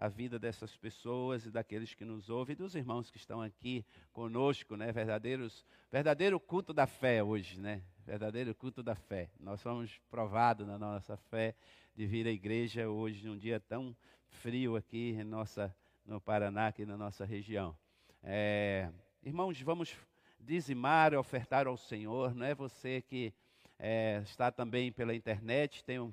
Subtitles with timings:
[0.00, 3.84] a vida dessas pessoas e daqueles que nos ouvem, e dos irmãos que estão aqui
[4.14, 4.90] conosco, né?
[4.90, 7.82] Verdadeiros, verdadeiro culto da fé hoje, né?
[8.06, 9.28] Verdadeiro culto da fé.
[9.38, 11.54] Nós fomos provados na nossa fé
[11.94, 13.94] de vir à igreja hoje, num dia tão
[14.26, 15.76] frio aqui em nossa,
[16.06, 17.76] no Paraná, aqui na nossa região.
[18.22, 18.90] É,
[19.22, 19.94] irmãos, vamos
[20.40, 22.34] dizimar, ofertar ao Senhor.
[22.34, 23.34] Não é você que
[23.78, 26.10] é, está também pela internet, tem um,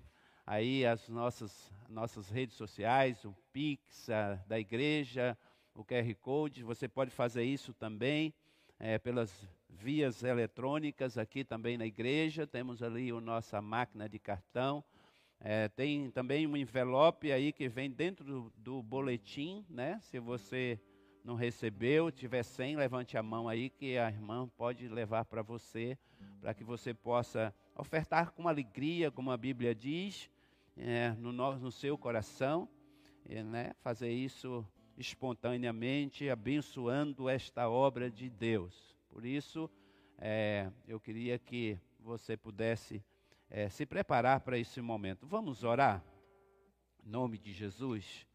[0.48, 5.38] aí as nossas, nossas redes sociais, o Pix a, da igreja,
[5.76, 6.63] o QR Code.
[6.63, 8.34] Você pode fazer isso também
[8.80, 12.48] é, pelas vias eletrônicas aqui também na igreja.
[12.48, 14.81] Temos ali a nossa máquina de cartão.
[15.40, 19.99] É, tem também um envelope aí que vem dentro do, do boletim, né?
[20.02, 20.79] Se você
[21.26, 25.98] não recebeu, tiver sem, levante a mão aí que a irmã pode levar para você,
[26.40, 30.29] para que você possa ofertar com alegria, como a Bíblia diz,
[30.77, 32.70] é, no, no, seu coração,
[33.26, 33.73] é, né?
[33.81, 34.66] fazer isso
[34.98, 38.96] espontaneamente, abençoando esta obra de Deus.
[39.10, 39.70] Por isso,
[40.18, 43.04] é, eu queria que você pudesse
[43.49, 45.27] é, se preparar para esse momento.
[45.27, 46.04] Vamos orar?
[47.05, 48.26] Em nome de Jesus.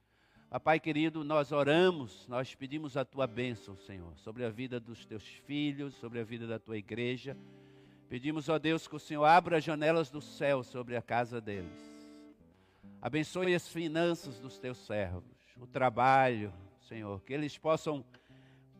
[0.49, 5.25] Papai querido, nós oramos, nós pedimos a tua bênção, Senhor, sobre a vida dos teus
[5.25, 7.37] filhos, sobre a vida da tua igreja.
[8.07, 11.92] Pedimos, ó Deus, que o Senhor abra as janelas do céu sobre a casa deles.
[13.03, 15.25] Abençoe as finanças dos teus servos,
[15.59, 16.55] o trabalho,
[16.89, 18.03] Senhor, que eles possam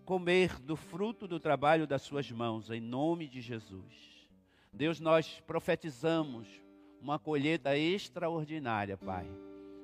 [0.05, 4.29] comer do fruto do trabalho das suas mãos, em nome de Jesus.
[4.73, 6.49] Deus, nós profetizamos
[7.01, 9.27] uma colheita extraordinária, Pai,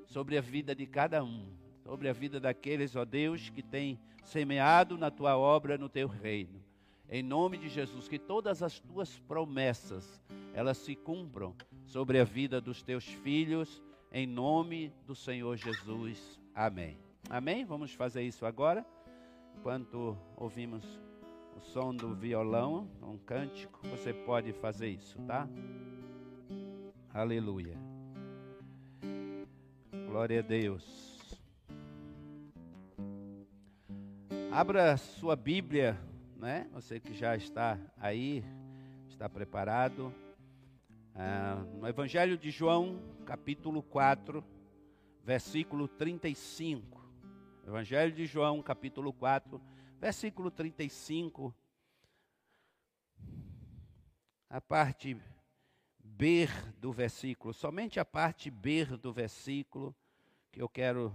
[0.06, 1.58] sobre a vida de cada um
[1.88, 6.62] sobre a vida daqueles, ó Deus, que têm semeado na tua obra, no teu reino.
[7.08, 12.60] Em nome de Jesus, que todas as tuas promessas, elas se cumpram sobre a vida
[12.60, 16.40] dos teus filhos, em nome do Senhor Jesus.
[16.54, 16.98] Amém.
[17.28, 17.64] Amém?
[17.64, 18.86] Vamos fazer isso agora,
[19.56, 20.84] enquanto ouvimos
[21.56, 25.48] o som do violão, um cântico, você pode fazer isso, tá?
[27.12, 27.76] Aleluia.
[30.06, 31.38] Glória a Deus.
[34.50, 35.98] Abra sua Bíblia,
[36.36, 36.66] né?
[36.72, 38.42] Você que já está aí,
[39.08, 40.14] está preparado.
[41.20, 44.44] Ah, no Evangelho de João, capítulo 4,
[45.24, 47.04] versículo 35.
[47.66, 49.60] Evangelho de João, capítulo 4,
[49.98, 51.52] versículo 35.
[54.48, 55.20] A parte
[55.98, 56.46] B
[56.78, 59.92] do versículo, somente a parte B do versículo
[60.52, 61.12] que eu quero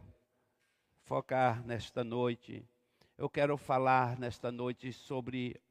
[1.06, 2.68] focar nesta noite
[3.18, 5.62] eu quero falar nesta noite sobre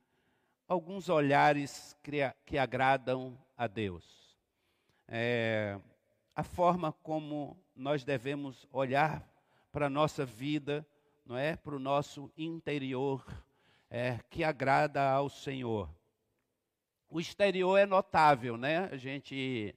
[0.69, 4.22] alguns olhares que, que agradam a Deus.
[5.15, 5.79] É,
[6.35, 9.23] a forma como nós devemos olhar
[9.71, 10.87] para a nossa vida,
[11.27, 11.55] não é?
[11.55, 13.23] Para o nosso interior,
[13.91, 15.87] é, que agrada ao Senhor.
[17.11, 18.89] O exterior é notável, né?
[18.91, 19.75] A gente,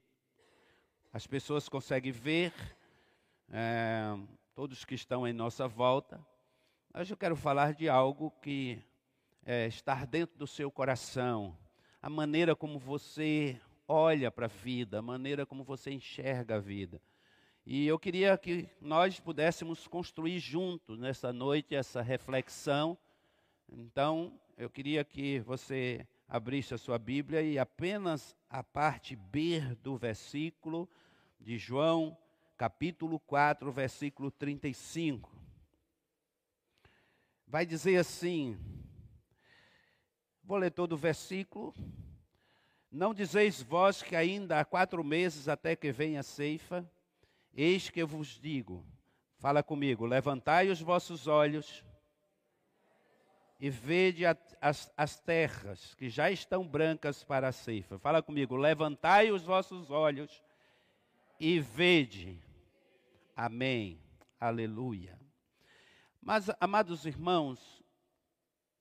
[1.12, 2.54] as pessoas conseguem ver,
[3.50, 4.16] é,
[4.54, 6.18] todos que estão em nossa volta,
[6.98, 8.82] Hoje eu quero falar de algo que
[9.44, 11.54] é, está dentro do seu coração,
[12.00, 17.00] a maneira como você olha para a vida, a maneira como você enxerga a vida.
[17.64, 22.96] E eu queria que nós pudéssemos construir juntos nessa noite essa reflexão.
[23.68, 29.96] Então, eu queria que você abrisse a sua Bíblia e apenas a parte B do
[29.96, 30.88] versículo
[31.40, 32.16] de João,
[32.56, 35.36] capítulo 4, versículo 35
[37.46, 38.58] vai dizer assim:
[40.42, 41.72] vou ler todo o versículo.
[42.96, 46.90] Não dizeis vós que ainda há quatro meses até que venha a ceifa?
[47.52, 48.86] Eis que eu vos digo:
[49.38, 51.84] fala comigo, levantai os vossos olhos
[53.60, 54.24] e vede
[54.62, 57.98] as, as terras que já estão brancas para a ceifa.
[57.98, 60.42] Fala comigo, levantai os vossos olhos
[61.38, 62.42] e vede.
[63.36, 64.00] Amém.
[64.40, 65.20] Aleluia.
[66.18, 67.84] Mas, amados irmãos,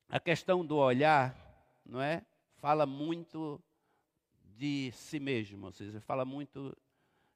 [0.08, 1.36] a questão do olhar,
[1.86, 2.26] não é?
[2.56, 3.62] Fala muito
[4.56, 6.76] de si mesmo, ou seja, fala muito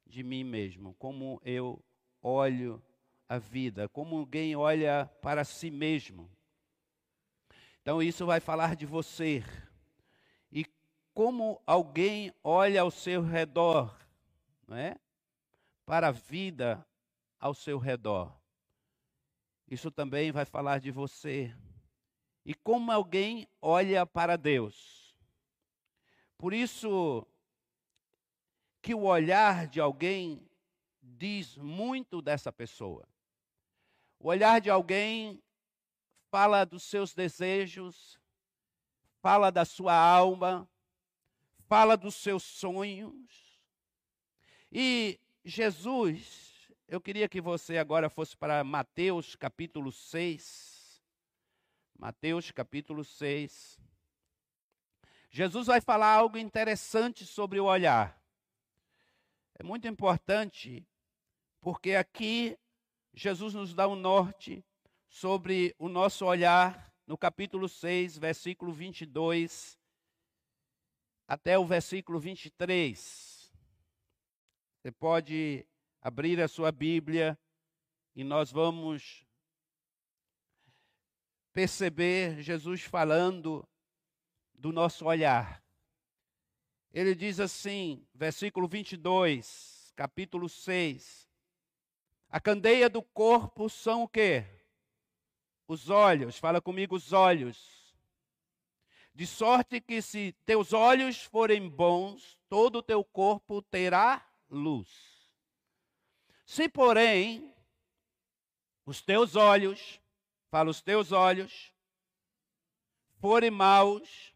[0.06, 1.82] de mim mesmo, como eu
[2.22, 2.82] olho
[3.28, 6.30] a vida, como alguém olha para si mesmo.
[7.80, 9.44] Então isso vai falar de você
[10.50, 10.66] e
[11.14, 13.96] como alguém olha ao seu redor,
[14.66, 14.96] não é?
[15.86, 16.84] Para a vida
[17.38, 18.36] ao seu redor.
[19.70, 21.54] Isso também vai falar de você.
[22.44, 24.99] E como alguém olha para Deus.
[26.40, 27.26] Por isso
[28.80, 30.48] que o olhar de alguém
[31.02, 33.06] diz muito dessa pessoa.
[34.18, 35.42] O olhar de alguém
[36.30, 38.18] fala dos seus desejos,
[39.20, 40.66] fala da sua alma,
[41.68, 43.60] fala dos seus sonhos.
[44.72, 51.02] E Jesus, eu queria que você agora fosse para Mateus capítulo 6.
[51.98, 53.89] Mateus capítulo 6.
[55.30, 58.20] Jesus vai falar algo interessante sobre o olhar.
[59.54, 60.84] É muito importante,
[61.60, 62.58] porque aqui
[63.14, 64.64] Jesus nos dá um norte
[65.08, 69.78] sobre o nosso olhar no capítulo 6, versículo 22
[71.28, 73.52] até o versículo 23.
[74.82, 75.64] Você pode
[76.02, 77.38] abrir a sua Bíblia
[78.16, 79.24] e nós vamos
[81.52, 83.64] perceber Jesus falando
[84.60, 85.64] do nosso olhar.
[86.92, 91.28] Ele diz assim, versículo 22, capítulo 6.
[92.28, 94.44] A candeia do corpo são o quê?
[95.66, 96.36] Os olhos.
[96.36, 97.96] Fala comigo, os olhos.
[99.14, 104.88] De sorte que se teus olhos forem bons, todo o teu corpo terá luz.
[106.44, 107.54] Se, porém,
[108.84, 110.00] os teus olhos,
[110.50, 111.72] fala os teus olhos,
[113.20, 114.29] forem maus,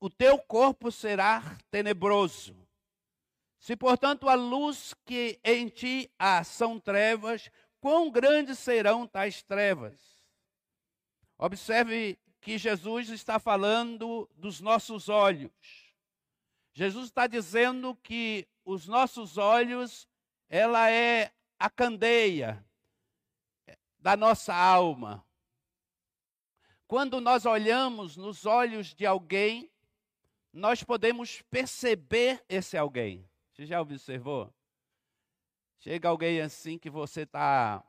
[0.00, 2.56] o teu corpo será tenebroso.
[3.58, 10.00] Se, portanto, a luz que em ti há são trevas, quão grandes serão tais trevas?
[11.36, 15.52] Observe que Jesus está falando dos nossos olhos.
[16.72, 20.08] Jesus está dizendo que os nossos olhos,
[20.48, 22.64] ela é a candeia
[23.98, 25.22] da nossa alma.
[26.86, 29.69] Quando nós olhamos nos olhos de alguém,
[30.52, 33.28] nós podemos perceber esse alguém.
[33.52, 34.52] Você já observou?
[35.78, 37.84] Chega alguém assim que você tá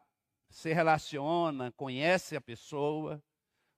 [0.49, 3.23] se relaciona, conhece a pessoa,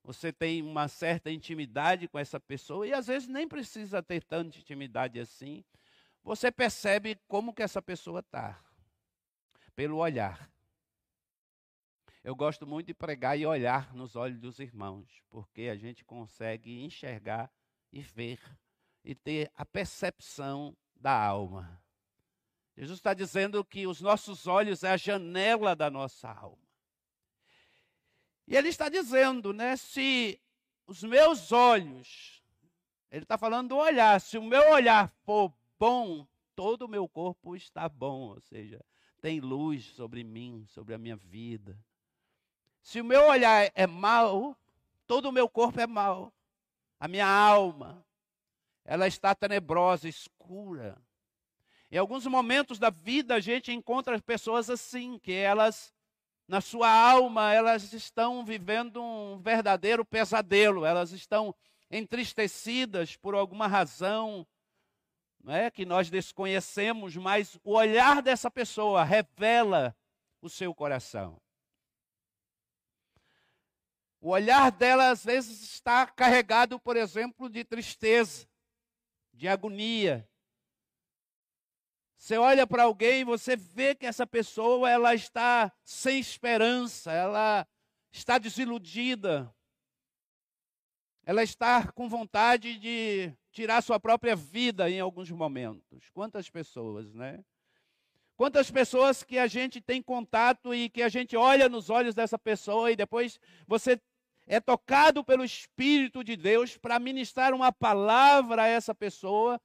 [0.03, 4.57] você tem uma certa intimidade com essa pessoa e às vezes nem precisa ter tanta
[4.57, 5.63] intimidade assim.
[6.23, 8.61] Você percebe como que essa pessoa está
[9.75, 10.51] pelo olhar.
[12.23, 16.83] Eu gosto muito de pregar e olhar nos olhos dos irmãos, porque a gente consegue
[16.83, 17.51] enxergar
[17.91, 18.39] e ver
[19.03, 21.81] e ter a percepção da alma.
[22.75, 26.63] Jesus está dizendo que os nossos olhos é a janela da nossa alma.
[28.47, 29.75] E ele está dizendo, né?
[29.77, 30.39] Se
[30.87, 32.43] os meus olhos,
[33.11, 37.55] ele está falando do olhar, se o meu olhar for bom, todo o meu corpo
[37.55, 38.83] está bom, ou seja,
[39.21, 41.77] tem luz sobre mim, sobre a minha vida.
[42.81, 44.57] Se o meu olhar é mau,
[45.07, 46.33] todo o meu corpo é mau.
[46.99, 48.05] A minha alma,
[48.85, 51.01] ela está tenebrosa, escura.
[51.89, 55.93] Em alguns momentos da vida a gente encontra pessoas assim, que elas,
[56.47, 61.55] na sua alma, elas estão vivendo um verdadeiro pesadelo, elas estão
[61.89, 64.45] entristecidas por alguma razão,
[65.43, 69.95] não é, que nós desconhecemos, mas o olhar dessa pessoa revela
[70.41, 71.39] o seu coração.
[74.19, 78.47] O olhar dela às vezes está carregado, por exemplo, de tristeza
[79.33, 80.27] de agonia.
[82.17, 87.67] Você olha para alguém e você vê que essa pessoa ela está sem esperança, ela
[88.11, 89.53] está desiludida.
[91.25, 96.09] Ela está com vontade de tirar sua própria vida em alguns momentos.
[96.11, 97.43] Quantas pessoas, né?
[98.35, 102.37] Quantas pessoas que a gente tem contato e que a gente olha nos olhos dessa
[102.37, 103.99] pessoa e depois você
[104.47, 109.59] é tocado pelo Espírito de Deus para ministrar uma palavra a essa pessoa,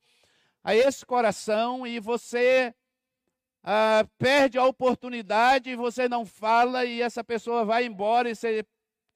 [0.63, 2.75] a esse coração, e você
[3.63, 8.65] ah, perde a oportunidade, você não fala, e essa pessoa vai embora, e você,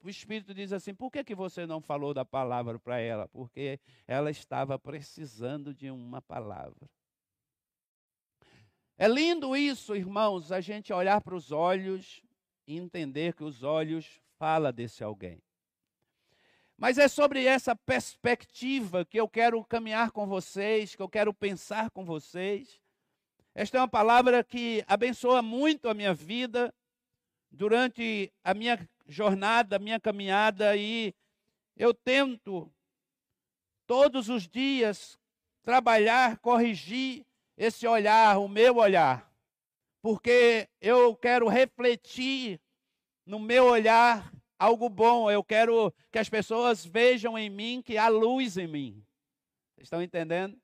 [0.03, 3.27] o Espírito diz assim: por que, que você não falou da palavra para ela?
[3.29, 6.89] Porque ela estava precisando de uma palavra.
[8.97, 12.21] É lindo isso, irmãos, a gente olhar para os olhos
[12.67, 15.41] e entender que os olhos falam desse alguém.
[16.83, 21.89] Mas é sobre essa perspectiva que eu quero caminhar com vocês, que eu quero pensar
[21.89, 22.77] com vocês.
[23.55, 26.75] Esta é uma palavra que abençoa muito a minha vida
[27.49, 31.15] durante a minha jornada, a minha caminhada e
[31.77, 32.69] eu tento
[33.87, 35.17] todos os dias
[35.63, 37.25] trabalhar, corrigir
[37.55, 39.33] esse olhar, o meu olhar,
[40.01, 42.59] porque eu quero refletir
[43.25, 44.33] no meu olhar
[44.63, 49.03] algo bom, eu quero que as pessoas vejam em mim que há luz em mim.
[49.77, 50.57] Estão entendendo?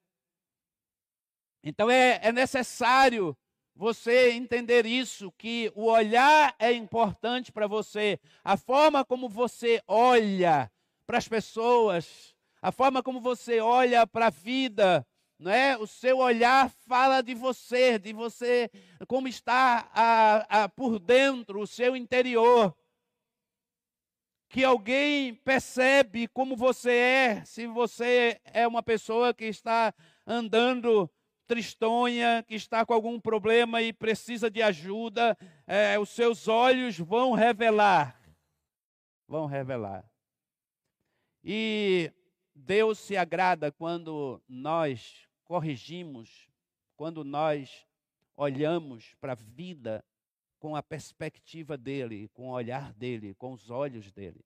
[1.62, 3.36] Então é, é necessário
[3.76, 10.72] você entender isso, que o olhar é importante para você, a forma como você olha
[11.06, 15.06] para as pessoas, a forma como você olha para a vida,
[15.38, 15.78] não é?
[15.78, 18.70] O seu olhar fala de você, de você,
[19.08, 22.76] como está a, a, por dentro, o seu interior.
[24.50, 29.94] Que alguém percebe como você é, se você é uma pessoa que está
[30.26, 31.10] andando
[31.48, 37.34] tristonha, que está com algum problema e precisa de ajuda, é, os seus olhos vão
[37.34, 38.20] revelar.
[39.28, 40.04] Vão revelar.
[41.44, 42.12] E
[42.54, 46.50] Deus se agrada quando nós corrigimos,
[46.96, 47.88] quando nós
[48.36, 50.04] olhamos para a vida
[50.60, 54.44] com a perspectiva dele, com o olhar dele, com os olhos dele.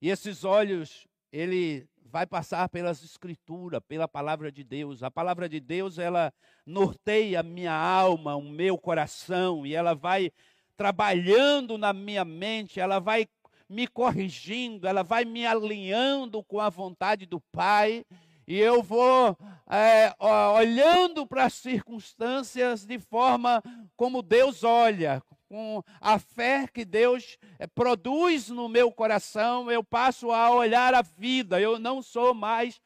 [0.00, 5.02] E esses olhos, ele vai passar pelas escrituras, pela palavra de Deus.
[5.02, 6.32] A palavra de Deus, ela
[6.66, 10.32] norteia a minha alma, o meu coração, e ela vai
[10.76, 13.28] trabalhando na minha mente, ela vai
[13.68, 18.04] me corrigindo, ela vai me alinhando com a vontade do Pai,
[18.46, 19.36] e eu vou
[19.70, 20.14] é,
[20.56, 23.62] olhando para as circunstâncias de forma
[23.96, 25.22] como Deus olha,
[25.52, 31.02] com a fé que Deus eh, produz no meu coração, eu passo a olhar a
[31.02, 31.60] vida.
[31.60, 32.80] Eu não sou mais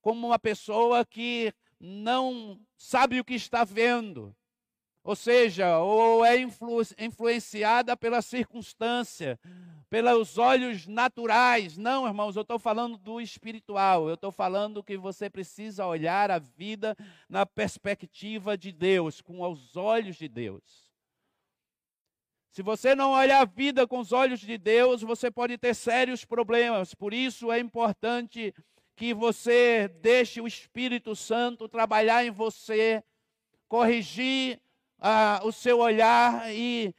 [0.00, 4.32] como uma pessoa que não sabe o que está vendo.
[5.02, 9.36] Ou seja, ou é influ influenciada pela circunstância,
[9.94, 11.76] pelos olhos naturais.
[11.76, 14.08] Não, irmãos, eu estou falando do espiritual.
[14.08, 16.96] Eu estou falando que você precisa olhar a vida
[17.28, 20.90] na perspectiva de Deus, com os olhos de Deus.
[22.50, 26.24] Se você não olhar a vida com os olhos de Deus, você pode ter sérios
[26.24, 26.92] problemas.
[26.92, 28.52] Por isso é importante
[28.96, 33.00] que você deixe o Espírito Santo trabalhar em você,
[33.68, 34.60] corrigir
[34.98, 36.92] ah, o seu olhar e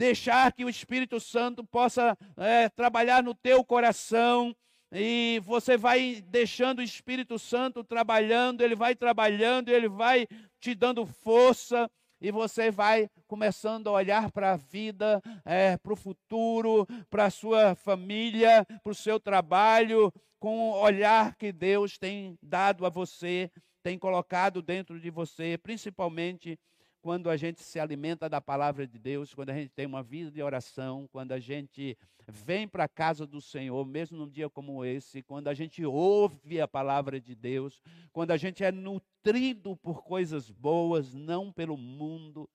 [0.00, 4.56] deixar que o Espírito Santo possa é, trabalhar no teu coração.
[4.90, 10.26] E você vai deixando o Espírito Santo trabalhando, ele vai trabalhando, ele vai
[10.58, 11.88] te dando força,
[12.18, 17.30] e você vai começando a olhar para a vida, é, para o futuro, para a
[17.30, 23.50] sua família, para o seu trabalho, com o olhar que Deus tem dado a você,
[23.82, 26.58] tem colocado dentro de você, principalmente
[27.00, 30.30] quando a gente se alimenta da palavra de Deus, quando a gente tem uma vida
[30.30, 31.96] de oração, quando a gente
[32.28, 36.60] vem para a casa do Senhor, mesmo num dia como esse, quando a gente ouve
[36.60, 42.48] a palavra de Deus, quando a gente é nutrido por coisas boas, não pelo mundo,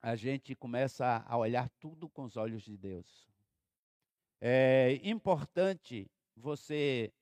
[0.00, 3.28] a gente começa a olhar tudo com os olhos de Deus.
[4.40, 7.12] É importante você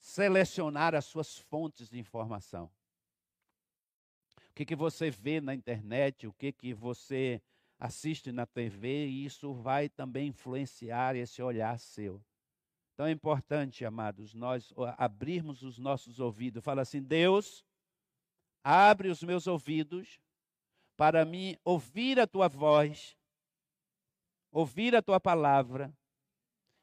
[0.00, 2.70] selecionar as suas fontes de informação
[4.56, 7.42] que, que você vê na internet, o que, que você
[7.78, 12.24] assiste na TV, e isso vai também influenciar esse olhar seu.
[12.94, 16.64] Então é importante, amados, nós abrirmos os nossos ouvidos.
[16.64, 17.62] Fala assim: Deus,
[18.64, 20.18] abre os meus ouvidos
[20.96, 23.14] para mim ouvir a tua voz,
[24.50, 25.94] ouvir a tua palavra,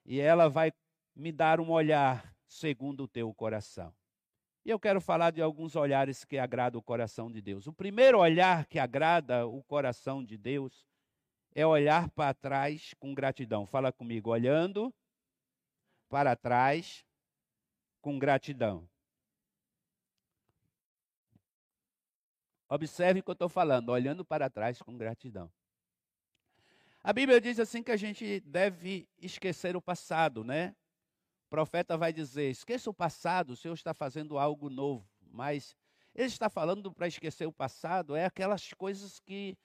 [0.06, 0.72] e ela vai
[1.16, 3.92] me dar um olhar segundo o teu coração.
[4.66, 7.68] E eu quero falar de alguns olhares que agradam o coração de Deus.
[7.68, 10.88] O primeiro olhar que agrada o coração de Deus
[11.54, 13.66] é olhar para trás com gratidão.
[13.66, 14.94] Fala comigo, olhando
[16.08, 17.06] para trás
[18.02, 18.88] com gratidão.
[22.70, 25.52] Observe o que eu estou falando, olhando para trás com gratidão.
[27.04, 30.74] A Bíblia diz assim que a gente deve esquecer o passado, né?
[31.54, 35.08] Profeta vai dizer: esqueça o passado, o Senhor está fazendo algo novo.
[35.32, 35.76] Mas
[36.16, 39.56] ele está falando para esquecer o passado, é aquelas coisas que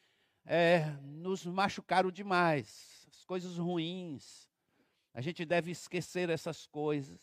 [0.44, 4.50] é, nos machucaram demais, as coisas ruins.
[5.14, 7.18] A gente deve esquecer essas coisas.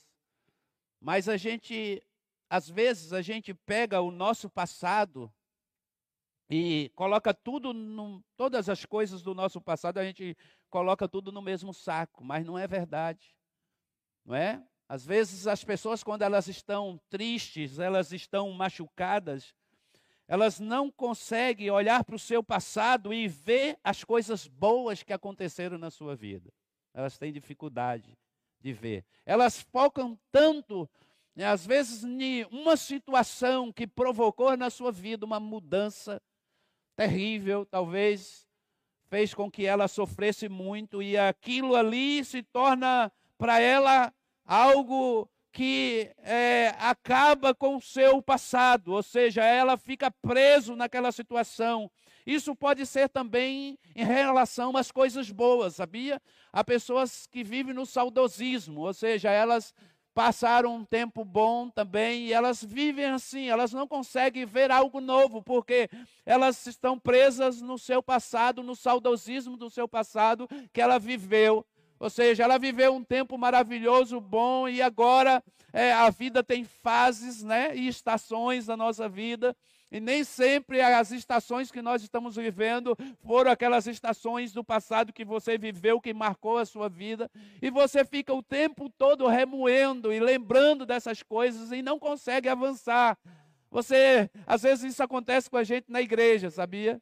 [1.00, 2.02] Mas a gente,
[2.50, 5.32] às vezes, a gente pega o nosso passado
[6.50, 7.72] e coloca tudo,
[8.36, 10.36] todas as coisas do nosso passado, a gente
[10.72, 13.36] coloca tudo no mesmo saco, mas não é verdade
[14.26, 14.62] não é?
[14.88, 19.54] Às vezes as pessoas, quando elas estão tristes, elas estão machucadas,
[20.28, 25.78] elas não conseguem olhar para o seu passado e ver as coisas boas que aconteceram
[25.78, 26.52] na sua vida.
[26.94, 28.18] Elas têm dificuldade
[28.60, 29.06] de ver.
[29.26, 30.90] Elas focam tanto,
[31.36, 36.22] né, às vezes, em uma situação que provocou na sua vida uma mudança
[36.96, 38.48] terrível, talvez
[39.08, 44.14] fez com que ela sofresse muito e aquilo ali se torna para ela
[44.46, 51.90] algo que é, acaba com o seu passado, ou seja, ela fica preso naquela situação.
[52.26, 56.22] Isso pode ser também em relação às coisas boas, sabia?
[56.52, 59.74] Há pessoas que vivem no saudosismo, ou seja, elas
[60.16, 65.42] passaram um tempo bom também e elas vivem assim, elas não conseguem ver algo novo,
[65.44, 65.90] porque
[66.26, 71.66] elas estão presas no seu passado, no saudosismo do seu passado que ela viveu.
[72.06, 75.44] Ou seja, ela viveu um tempo maravilhoso, bom, e agora
[75.74, 79.58] é, a vida tem fases né, e estações da nossa vida.
[79.92, 85.26] E nem sempre as estações que nós estamos vivendo foram aquelas estações do passado que
[85.26, 87.28] você viveu, que marcou a sua vida.
[87.60, 93.18] E você fica o tempo todo remoendo e lembrando dessas coisas e não consegue avançar.
[93.72, 97.02] Você, às vezes isso acontece com a gente na igreja, sabia?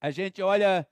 [0.00, 0.88] A gente olha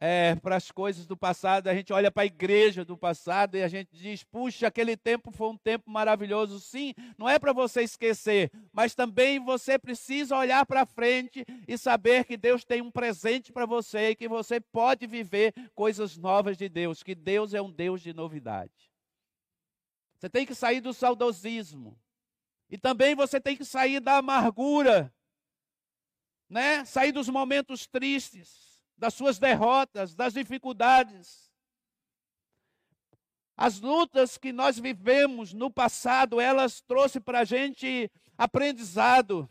[0.00, 3.62] é, para as coisas do passado, a gente olha para a igreja do passado e
[3.62, 6.60] a gente diz: puxa, aquele tempo foi um tempo maravilhoso.
[6.60, 12.24] Sim, não é para você esquecer, mas também você precisa olhar para frente e saber
[12.24, 16.68] que Deus tem um presente para você e que você pode viver coisas novas de
[16.68, 18.92] Deus, que Deus é um Deus de novidade.
[20.16, 21.98] Você tem que sair do saudosismo.
[22.70, 25.12] E também você tem que sair da amargura,
[26.48, 26.84] né?
[26.84, 28.67] Sair dos momentos tristes
[28.98, 31.48] das suas derrotas, das dificuldades.
[33.56, 39.48] As lutas que nós vivemos no passado, elas trouxeram para a gente aprendizado.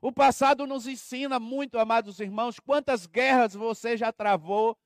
[0.00, 4.76] O passado nos ensina muito, amados irmãos, quantas guerras você já travou,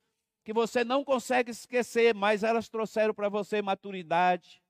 [0.43, 4.61] que você não consegue esquecer, mas elas trouxeram para você maturidade,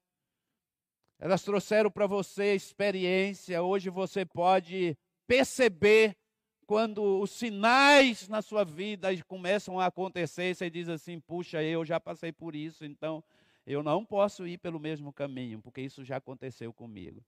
[1.17, 3.63] elas trouxeram para você experiência.
[3.63, 6.17] Hoje você pode perceber
[6.65, 11.99] quando os sinais na sua vida começam a acontecer, você diz assim: puxa, eu já
[11.99, 13.23] passei por isso, então
[13.65, 17.23] eu não posso ir pelo mesmo caminho, porque isso já aconteceu comigo.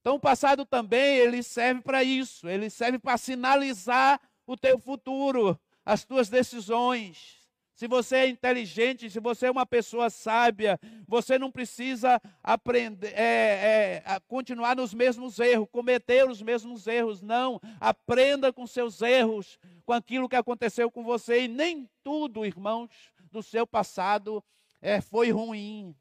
[0.00, 5.58] Então, o passado também ele serve para isso, ele serve para sinalizar o teu futuro,
[5.84, 7.45] as tuas decisões
[7.76, 14.02] se você é inteligente, se você é uma pessoa sábia, você não precisa aprender, é,
[14.02, 17.20] é, continuar nos mesmos erros, cometer os mesmos erros.
[17.20, 21.42] Não, aprenda com seus erros, com aquilo que aconteceu com você.
[21.42, 24.42] E nem tudo, irmãos, do seu passado
[24.80, 25.94] é, foi ruim.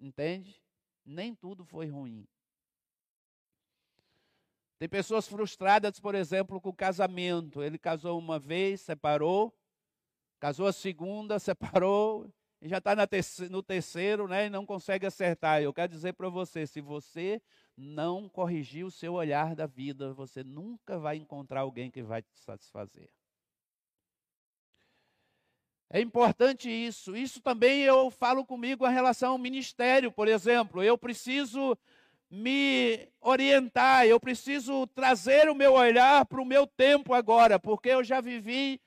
[0.00, 0.58] Entende?
[1.04, 2.26] Nem tudo foi ruim.
[4.78, 7.62] Tem pessoas frustradas, por exemplo, com o casamento.
[7.62, 9.54] Ele casou uma vez, separou
[10.38, 12.94] Casou a segunda, separou, e já está
[13.50, 14.46] no terceiro, né?
[14.46, 15.62] E não consegue acertar.
[15.62, 17.40] Eu quero dizer para você: se você
[17.76, 22.38] não corrigir o seu olhar da vida, você nunca vai encontrar alguém que vai te
[22.40, 23.08] satisfazer.
[25.90, 27.16] É importante isso.
[27.16, 30.82] Isso também eu falo comigo em relação ao ministério, por exemplo.
[30.82, 31.78] Eu preciso
[32.30, 38.04] me orientar, eu preciso trazer o meu olhar para o meu tempo agora, porque eu
[38.04, 38.78] já vivi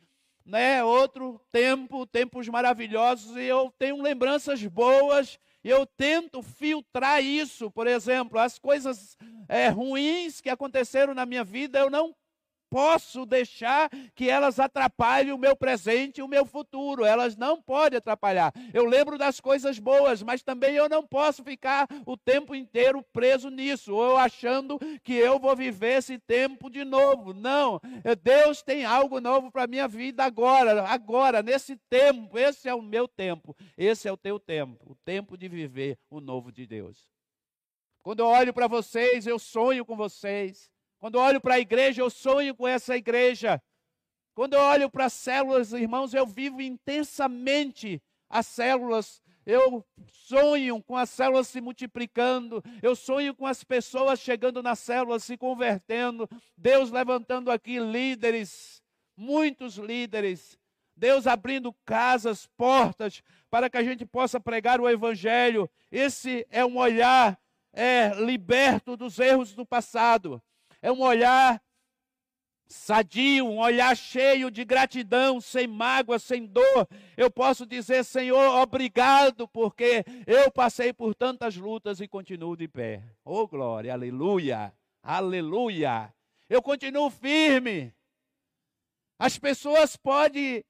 [0.45, 7.87] né, outro tempo, tempos maravilhosos, e eu tenho lembranças boas, eu tento filtrar isso, por
[7.87, 12.15] exemplo, as coisas é, ruins que aconteceram na minha vida, eu não
[12.71, 17.03] posso deixar que elas atrapalhem o meu presente e o meu futuro.
[17.03, 18.53] Elas não podem atrapalhar.
[18.73, 23.49] Eu lembro das coisas boas, mas também eu não posso ficar o tempo inteiro preso
[23.49, 27.33] nisso, ou achando que eu vou viver esse tempo de novo.
[27.33, 27.81] Não.
[28.23, 32.37] Deus tem algo novo para a minha vida agora, agora, nesse tempo.
[32.39, 33.53] Esse é o meu tempo.
[33.77, 34.91] Esse é o teu tempo.
[34.91, 37.11] O tempo de viver o novo de Deus.
[38.01, 40.71] Quando eu olho para vocês, eu sonho com vocês.
[41.01, 43.59] Quando eu olho para a igreja, eu sonho com essa igreja.
[44.35, 49.19] Quando eu olho para as células, irmãos, eu vivo intensamente as células.
[49.43, 52.63] Eu sonho com as células se multiplicando.
[52.83, 56.29] Eu sonho com as pessoas chegando nas células, se convertendo.
[56.55, 58.79] Deus levantando aqui líderes,
[59.17, 60.55] muitos líderes.
[60.95, 65.67] Deus abrindo casas, portas, para que a gente possa pregar o Evangelho.
[65.91, 67.39] Esse é um olhar
[67.73, 70.39] é, liberto dos erros do passado
[70.81, 71.61] é um olhar
[72.71, 76.87] sadio, um olhar cheio de gratidão, sem mágoa, sem dor.
[77.17, 83.03] Eu posso dizer, Senhor, obrigado, porque eu passei por tantas lutas e continuo de pé.
[83.23, 86.13] Oh, glória, aleluia, aleluia.
[86.49, 87.93] Eu continuo firme.
[89.19, 90.63] As pessoas podem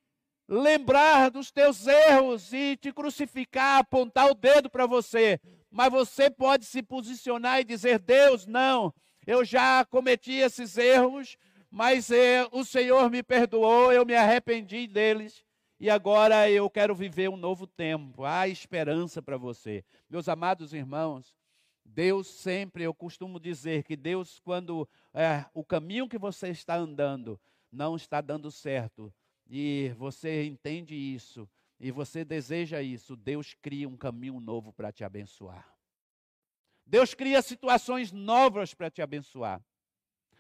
[0.48, 6.66] lembrar dos teus erros e te crucificar, apontar o dedo para você, mas você pode
[6.66, 8.94] se posicionar e dizer: Deus, não
[9.26, 11.38] eu já cometi esses erros,
[11.70, 15.44] mas é, o Senhor me perdoou, eu me arrependi deles
[15.80, 18.24] e agora eu quero viver um novo tempo.
[18.24, 19.84] Há esperança para você.
[20.10, 21.36] Meus amados irmãos,
[21.84, 27.40] Deus sempre, eu costumo dizer que Deus, quando é, o caminho que você está andando
[27.72, 29.14] não está dando certo,
[29.50, 35.04] e você entende isso, e você deseja isso, Deus cria um caminho novo para te
[35.04, 35.68] abençoar.
[36.92, 39.62] Deus cria situações novas para te abençoar.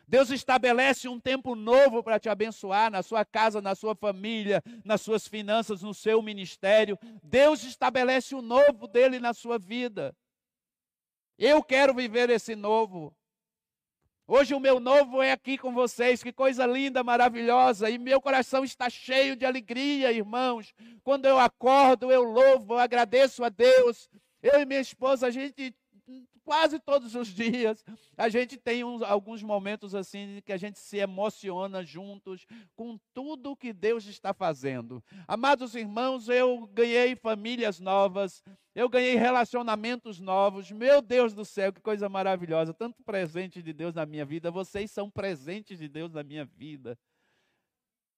[0.05, 4.99] Deus estabelece um tempo novo para te abençoar na sua casa, na sua família, nas
[4.99, 6.99] suas finanças, no seu ministério.
[7.23, 10.13] Deus estabelece o novo dele na sua vida.
[11.37, 13.15] Eu quero viver esse novo.
[14.27, 18.65] Hoje o meu novo é aqui com vocês, que coisa linda, maravilhosa, e meu coração
[18.65, 20.73] está cheio de alegria, irmãos.
[21.01, 24.09] Quando eu acordo, eu louvo, eu agradeço a Deus.
[24.43, 25.73] Eu e minha esposa, a gente
[26.43, 27.83] quase todos os dias,
[28.17, 32.45] a gente tem uns, alguns momentos assim que a gente se emociona juntos
[32.75, 35.03] com tudo que Deus está fazendo.
[35.27, 38.43] Amados irmãos, eu ganhei famílias novas,
[38.73, 40.71] eu ganhei relacionamentos novos.
[40.71, 42.73] Meu Deus do céu, que coisa maravilhosa!
[42.73, 46.97] Tanto presente de Deus na minha vida, vocês são presentes de Deus na minha vida.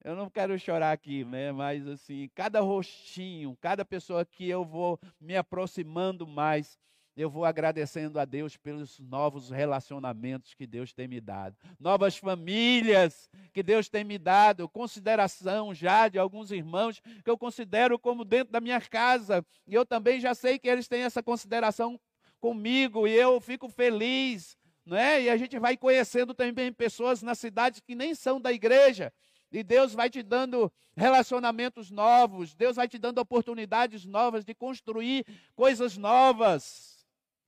[0.04, 1.54] Eu não quero chorar aqui, né?
[1.54, 6.78] Mas assim, cada rostinho, cada pessoa que eu vou me aproximando mais,
[7.16, 13.30] eu vou agradecendo a Deus pelos novos relacionamentos que Deus tem me dado, novas famílias
[13.54, 18.52] que Deus tem me dado, consideração já de alguns irmãos que eu considero como dentro
[18.52, 22.00] da minha casa, e eu também já sei que eles têm essa consideração
[22.40, 25.22] comigo, e eu fico feliz, não é?
[25.22, 29.14] E a gente vai conhecendo também pessoas na cidade que nem são da igreja,
[29.52, 35.26] e Deus vai te dando relacionamentos novos, Deus vai te dando oportunidades novas de construir
[35.56, 36.93] coisas novas.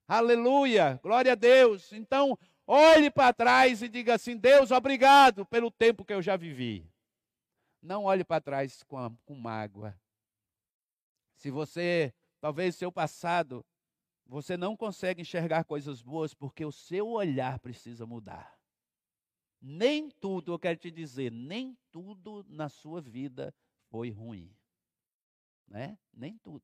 [0.08, 1.92] Aleluia, glória a Deus.
[1.92, 2.38] Então,
[2.68, 6.88] olhe para trás e diga assim: Deus, obrigado pelo tempo que eu já vivi.
[7.82, 10.00] Não olhe para trás com, a, com mágoa.
[11.36, 13.66] Se você, talvez seu passado,
[14.26, 18.56] você não consegue enxergar coisas boas porque o seu olhar precisa mudar.
[19.62, 23.54] Nem tudo, eu quero te dizer, nem tudo na sua vida
[23.90, 24.56] foi ruim.
[25.68, 25.98] Né?
[26.14, 26.64] Nem tudo.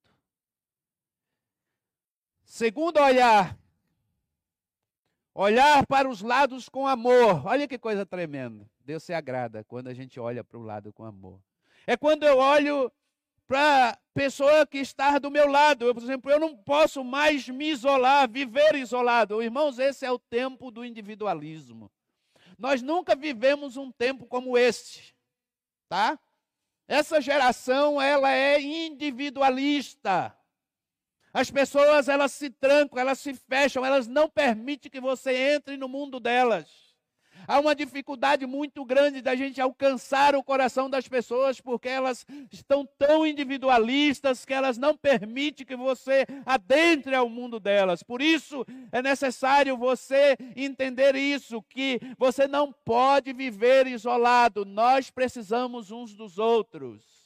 [2.52, 3.58] Segundo olhar,
[5.34, 7.48] olhar para os lados com amor.
[7.48, 8.70] Olha que coisa tremenda.
[8.82, 11.40] Deus se agrada quando a gente olha para o lado com amor.
[11.88, 12.92] É quando eu olho
[13.48, 15.86] para a pessoa que está do meu lado.
[15.86, 19.42] Eu, por exemplo, eu não posso mais me isolar, viver isolado.
[19.42, 21.90] Irmãos, esse é o tempo do individualismo.
[22.60, 25.16] Nós nunca vivemos um tempo como este,
[25.88, 26.20] tá?
[26.86, 30.36] Essa geração, ela é individualista.
[31.34, 35.88] As pessoas, elas se trancam, elas se fecham, elas não permitem que você entre no
[35.88, 36.92] mundo delas.
[37.48, 42.88] Há uma dificuldade muito grande da gente alcançar o coração das pessoas, porque elas estão
[42.98, 48.04] tão individualistas que elas não permitem que você adentre ao mundo delas.
[48.04, 54.66] Por isso é necessário você entender isso, que você não pode viver isolado.
[54.66, 57.21] Nós precisamos uns dos outros.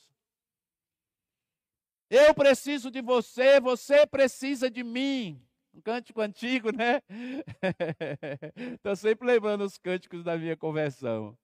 [2.17, 5.37] Eu preciso de você, você precisa de mim.
[5.73, 7.01] Um cântico antigo, né?
[8.75, 11.37] Estou sempre lembrando os cânticos da minha conversão.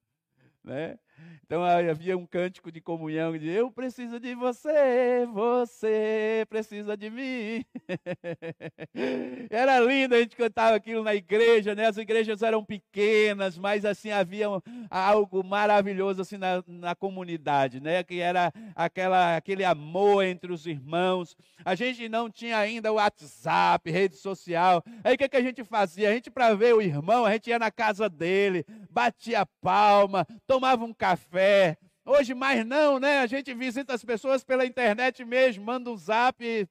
[0.64, 0.98] Né?
[1.46, 7.66] Então havia um cântico de comunhão de eu preciso de você, você precisa de mim.
[9.50, 11.88] Era lindo, a gente cantava aquilo na igreja, né?
[11.88, 14.48] As igrejas eram pequenas, mas assim havia
[14.90, 18.02] algo maravilhoso assim na, na comunidade, né?
[18.02, 21.36] Que era aquela, aquele amor entre os irmãos.
[21.66, 24.82] A gente não tinha ainda o WhatsApp, rede social.
[25.04, 26.10] Aí o que, que a gente fazia?
[26.10, 30.86] A gente para ver o irmão, a gente ia na casa dele, batia palma, tomava
[30.86, 31.78] um café fé.
[32.06, 33.20] Hoje mais não, né?
[33.20, 36.68] A gente visita as pessoas pela internet mesmo, manda um zap,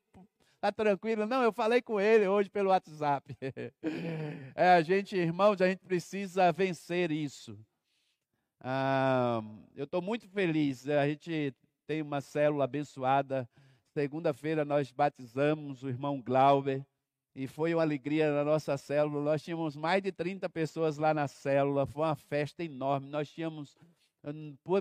[0.61, 1.27] tá tranquilo.
[1.27, 3.37] Não, eu falei com ele hoje pelo WhatsApp.
[4.55, 7.59] É, a gente, irmãos, a gente precisa vencer isso.
[8.61, 9.41] Ah,
[9.75, 10.87] eu estou muito feliz.
[10.87, 11.55] A gente
[11.87, 13.49] tem uma célula abençoada.
[13.95, 16.85] Segunda-feira nós batizamos o irmão Glauber.
[17.35, 19.23] E foi uma alegria na nossa célula.
[19.23, 21.87] Nós tínhamos mais de 30 pessoas lá na célula.
[21.87, 23.09] Foi uma festa enorme.
[23.09, 23.75] Nós tínhamos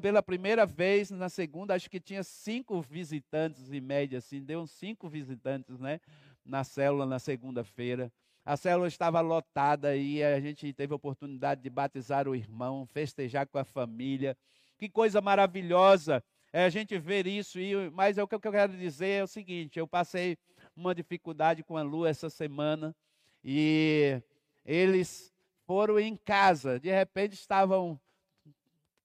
[0.02, 4.72] pela primeira vez, na segunda, acho que tinha cinco visitantes em média, assim, deu uns
[4.72, 6.00] cinco visitantes, né?
[6.46, 8.12] Na célula na segunda-feira.
[8.46, 13.48] A célula estava lotada e a gente teve a oportunidade de batizar o irmão, festejar
[13.48, 14.36] com a família.
[14.78, 17.60] Que coisa maravilhosa é a gente ver isso.
[17.60, 20.38] E, mas é o que eu quero dizer é o seguinte: eu passei
[20.76, 22.96] uma dificuldade com a Lu essa semana
[23.44, 24.22] e
[24.66, 25.34] eles
[25.68, 26.80] foram em casa.
[26.80, 28.00] De repente estavam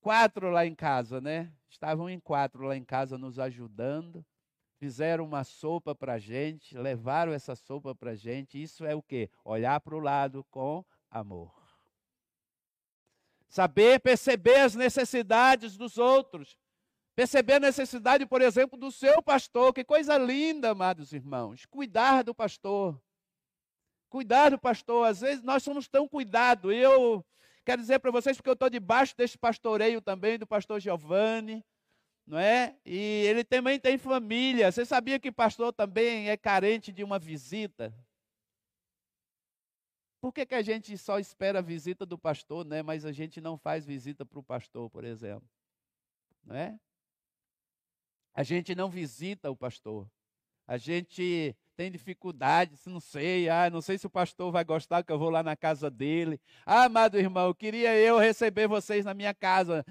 [0.05, 1.51] quatro lá em casa, né?
[1.67, 4.23] Estavam em quatro lá em casa nos ajudando.
[4.77, 8.63] Fizeram uma sopa para gente, levaram essa sopa para gente.
[8.63, 9.31] Isso é o quê?
[9.43, 11.55] Olhar para o lado com amor.
[13.49, 16.59] Saber perceber as necessidades dos outros.
[17.17, 19.73] Perceber a necessidade, por exemplo, do seu pastor.
[19.73, 21.65] Que coisa linda, amados irmãos.
[21.65, 23.01] Cuidar do pastor.
[24.11, 25.09] Cuidar do pastor.
[25.09, 26.75] Às vezes nós somos tão cuidados.
[26.75, 27.25] Eu
[27.65, 31.65] quero dizer para vocês, porque eu estou debaixo desse pastoreio também, do pastor Giovanni.
[32.27, 32.77] Não é?
[32.87, 32.97] E
[33.27, 34.73] ele também tem família.
[34.73, 37.95] Você sabia que pastor também é carente de uma visita?
[40.21, 42.83] Por que, que a gente só espera a visita do pastor, né?
[42.83, 45.47] mas a gente não faz visita para o pastor, por exemplo?
[46.43, 46.81] Não é?
[48.33, 50.11] A gente não visita o pastor.
[50.67, 55.13] A gente tem dificuldades, não sei, ah, não sei se o pastor vai gostar que
[55.13, 56.41] eu vou lá na casa dele.
[56.65, 59.85] Ah, amado irmão, queria eu receber vocês na minha casa.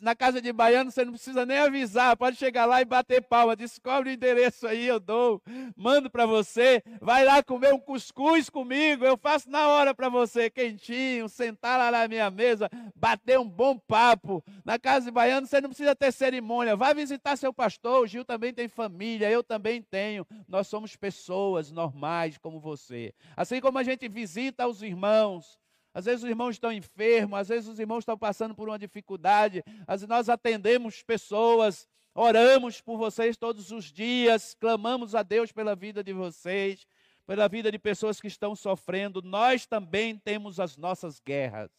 [0.00, 3.56] Na casa de baiano você não precisa nem avisar, pode chegar lá e bater palma,
[3.56, 5.42] descobre o endereço aí, eu dou,
[5.76, 10.48] mando para você, vai lá comer um cuscuz comigo, eu faço na hora para você,
[10.48, 14.44] quentinho, sentar lá na minha mesa, bater um bom papo.
[14.64, 18.24] Na casa de baiano você não precisa ter cerimônia, vai visitar seu pastor, o Gil
[18.24, 23.14] também tem família, eu também tenho, nós somos pessoas pessoas normais como você.
[23.34, 25.58] Assim como a gente visita os irmãos,
[25.94, 29.64] às vezes os irmãos estão enfermos, às vezes os irmãos estão passando por uma dificuldade,
[29.86, 35.74] às vezes nós atendemos pessoas, oramos por vocês todos os dias, clamamos a Deus pela
[35.74, 36.86] vida de vocês,
[37.26, 39.22] pela vida de pessoas que estão sofrendo.
[39.22, 41.70] Nós também temos as nossas guerras.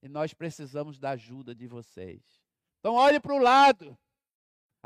[0.00, 2.22] E nós precisamos da ajuda de vocês.
[2.78, 3.98] Então olhe para o lado.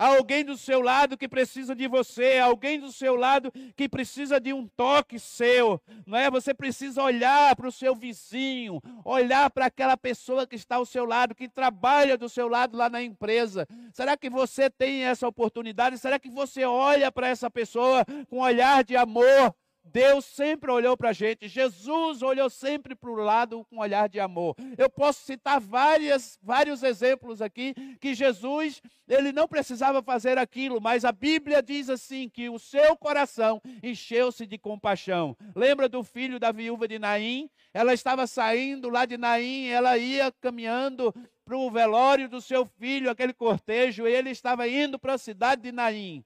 [0.02, 4.40] Há alguém do seu lado que precisa de você, alguém do seu lado que precisa
[4.40, 6.28] de um toque seu, não é?
[6.28, 11.04] Você precisa olhar para o seu vizinho, olhar para aquela pessoa que está ao seu
[11.04, 13.64] lado, que trabalha do seu lado lá na empresa.
[13.92, 15.96] Será que você tem essa oportunidade?
[15.98, 20.96] Será que você olha para essa pessoa com um olhar de amor, Deus sempre olhou
[20.96, 24.54] para a gente, Jesus olhou sempre para o lado com um olhar de amor.
[24.78, 31.04] Eu posso citar várias, vários exemplos aqui que Jesus, ele não precisava fazer aquilo, mas
[31.04, 35.36] a Bíblia diz assim que o seu coração encheu-se de compaixão.
[35.54, 37.50] Lembra do filho da viúva de Naim?
[37.74, 41.12] Ela estava saindo lá de Naim, ela ia caminhando
[41.44, 45.62] para o velório do seu filho, aquele cortejo, e ele estava indo para a cidade
[45.62, 46.24] de Naim.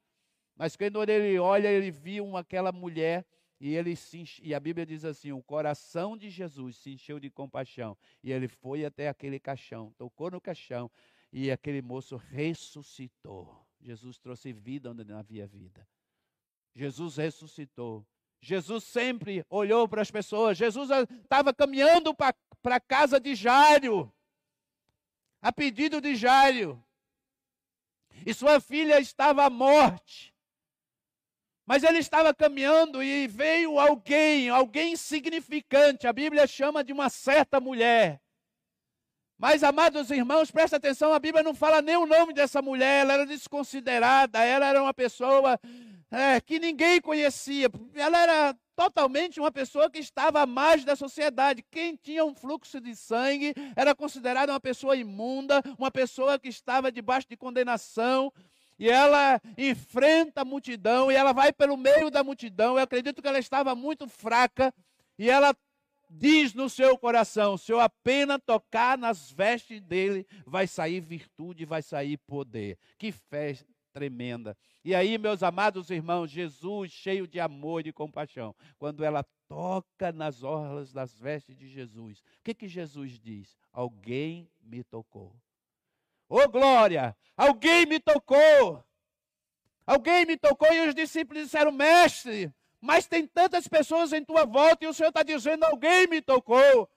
[0.57, 3.25] Mas quando ele olha, ele viu aquela mulher
[3.59, 7.31] e, ele se, e a Bíblia diz assim: o coração de Jesus se encheu de
[7.31, 7.97] compaixão.
[8.23, 10.91] E ele foi até aquele caixão, tocou no caixão,
[11.33, 13.67] e aquele moço ressuscitou.
[13.81, 15.87] Jesus trouxe vida onde não havia vida.
[16.75, 18.07] Jesus ressuscitou.
[18.41, 20.59] Jesus sempre olhou para as pessoas.
[20.59, 24.13] Jesus estava caminhando para a casa de Jário,
[25.41, 26.83] a pedido de Jário.
[28.27, 30.36] E sua filha estava à morte.
[31.67, 36.07] Mas ele estava caminhando e veio alguém, alguém significante.
[36.07, 38.21] A Bíblia chama de uma certa mulher.
[39.37, 43.15] Mas, amados irmãos, presta atenção, a Bíblia não fala nem o nome dessa mulher, ela
[43.15, 45.61] era desconsiderada, ela era uma pessoa
[46.11, 51.65] é, que ninguém conhecia, ela era totalmente uma pessoa que estava à margem da sociedade.
[51.71, 56.93] Quem tinha um fluxo de sangue era considerada uma pessoa imunda, uma pessoa que estava
[56.93, 58.33] debaixo de condenação
[58.79, 62.77] e ela enfrenta a multidão, e ela vai pelo meio da multidão.
[62.77, 64.73] Eu acredito que ela estava muito fraca,
[65.19, 65.57] e ela
[66.11, 71.83] diz no seu coração: se eu apenas tocar nas vestes dele, vai sair virtude, vai
[71.83, 72.79] sair poder.
[72.99, 73.57] Que fé
[73.93, 74.57] tremenda.
[74.85, 80.13] E aí, meus amados irmãos, Jesus, cheio de amor e de compaixão, quando ela toca
[80.13, 83.57] nas orlas das vestes de Jesus, o que, que Jesus diz?
[83.73, 85.35] Alguém me tocou.
[86.29, 87.17] Ô oh, glória!
[87.37, 88.85] Alguém me tocou!
[89.87, 94.85] Alguém me tocou e os discípulos disseram, mestre, mas tem tantas pessoas em tua volta
[94.85, 96.91] e o Senhor está dizendo, alguém me tocou.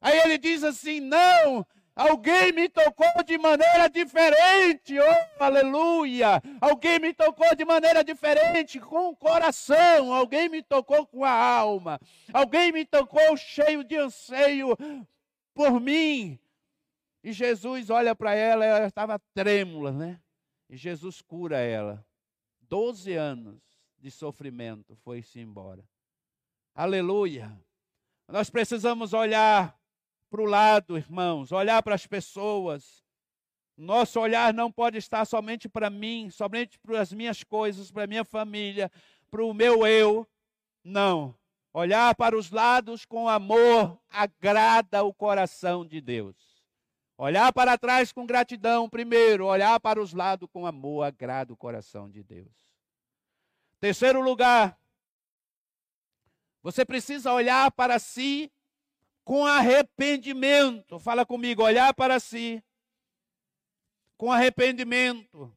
[0.00, 6.42] Aí ele diz assim: não, alguém me tocou de maneira diferente, oh aleluia!
[6.60, 11.98] Alguém me tocou de maneira diferente, com o coração, alguém me tocou com a alma,
[12.30, 14.76] alguém me tocou cheio de anseio
[15.54, 16.38] por mim,
[17.26, 20.20] e Jesus olha para ela, ela estava trêmula, né?
[20.70, 22.06] E Jesus cura ela.
[22.60, 23.60] Doze anos
[23.98, 25.84] de sofrimento foi-se embora.
[26.72, 27.60] Aleluia.
[28.28, 29.76] Nós precisamos olhar
[30.30, 33.04] para o lado, irmãos, olhar para as pessoas.
[33.76, 38.06] Nosso olhar não pode estar somente para mim, somente para as minhas coisas, para a
[38.06, 38.88] minha família,
[39.32, 40.24] para o meu eu.
[40.84, 41.34] Não.
[41.72, 46.55] Olhar para os lados com amor agrada o coração de Deus.
[47.18, 49.46] Olhar para trás com gratidão, primeiro.
[49.46, 52.52] Olhar para os lados com amor, agrado o coração de Deus.
[53.80, 54.78] Terceiro lugar,
[56.62, 58.52] você precisa olhar para si
[59.24, 60.98] com arrependimento.
[60.98, 62.62] Fala comigo, olhar para si
[64.16, 65.56] com arrependimento.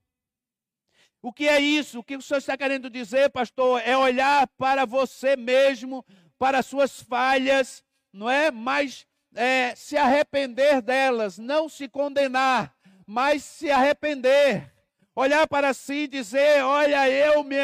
[1.22, 2.00] O que é isso?
[2.00, 3.82] O que o senhor está querendo dizer, pastor?
[3.84, 6.06] É olhar para você mesmo,
[6.38, 8.50] para suas falhas, não é?
[8.52, 14.72] Mas é, se arrepender delas, não se condenar, mas se arrepender.
[15.16, 17.56] Olhar para si e dizer: Olha, eu, me,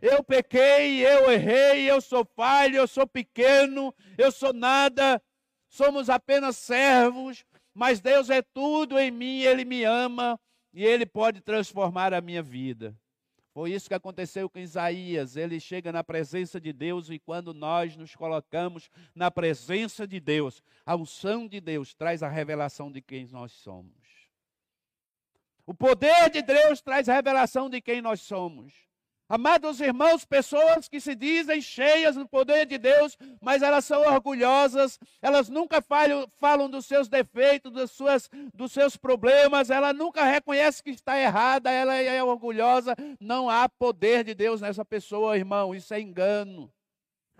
[0.00, 5.20] eu pequei, eu errei, eu sou falho, eu sou pequeno, eu sou nada,
[5.68, 10.38] somos apenas servos, mas Deus é tudo em mim, Ele me ama
[10.72, 12.96] e Ele pode transformar a minha vida.
[13.52, 15.36] Foi isso que aconteceu com Isaías.
[15.36, 20.62] Ele chega na presença de Deus e quando nós nos colocamos na presença de Deus,
[20.86, 23.92] a unção de Deus traz a revelação de quem nós somos.
[25.66, 28.89] O poder de Deus traz a revelação de quem nós somos.
[29.32, 34.98] Amados irmãos, pessoas que se dizem cheias do poder de Deus, mas elas são orgulhosas,
[35.22, 40.82] elas nunca falam, falam dos seus defeitos, das suas, dos seus problemas, ela nunca reconhece
[40.82, 42.96] que está errada, ela é orgulhosa.
[43.20, 46.68] Não há poder de Deus nessa pessoa, irmão, isso é engano.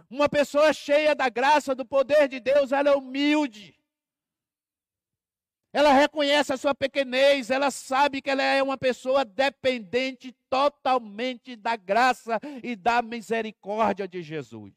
[0.08, 3.79] Uma pessoa cheia da graça, do poder de Deus, ela é humilde.
[5.72, 11.76] Ela reconhece a sua pequenez, ela sabe que ela é uma pessoa dependente totalmente da
[11.76, 14.74] graça e da misericórdia de Jesus.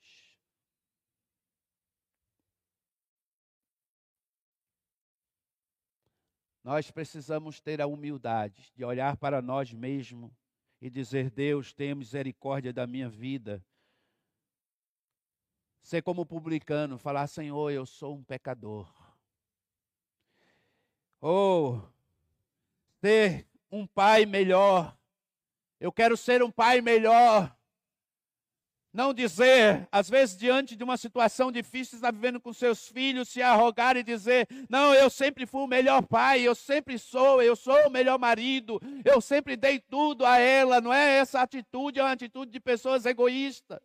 [6.63, 10.31] Nós precisamos ter a humildade de olhar para nós mesmos
[10.79, 13.65] e dizer: Deus, tenha misericórdia da minha vida.
[15.81, 19.02] Ser como publicano, falar: Senhor, eu sou um pecador
[21.23, 21.81] ou
[22.99, 24.93] ser um pai melhor.
[25.79, 27.55] Eu quero ser um pai melhor.
[28.91, 33.41] Não dizer, às vezes, diante de uma situação difícil, está vivendo com seus filhos, se
[33.41, 37.87] arrogar e dizer: Não, eu sempre fui o melhor pai, eu sempre sou, eu sou
[37.87, 40.81] o melhor marido, eu sempre dei tudo a ela.
[40.81, 43.79] Não é essa atitude, é uma atitude de pessoas egoístas.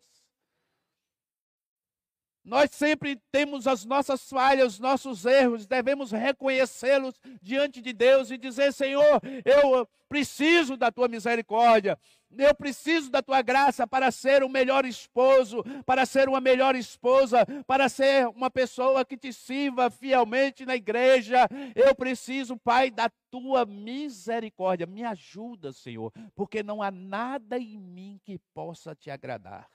[2.49, 8.39] Nós sempre temos as nossas falhas, os nossos erros, devemos reconhecê-los diante de Deus e
[8.39, 11.99] dizer: Senhor, eu preciso da tua misericórdia,
[12.31, 17.45] eu preciso da tua graça para ser o melhor esposo, para ser uma melhor esposa,
[17.67, 21.47] para ser uma pessoa que te sirva fielmente na igreja.
[21.75, 24.87] Eu preciso, Pai, da tua misericórdia.
[24.87, 29.69] Me ajuda, Senhor, porque não há nada em mim que possa te agradar.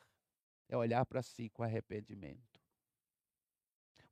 [0.68, 2.53] É olhar para si com arrependimento.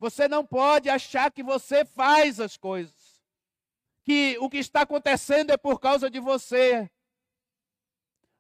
[0.02, 3.22] Você não pode achar que você faz as coisas.
[4.04, 6.90] Que o que está acontecendo é por causa de você.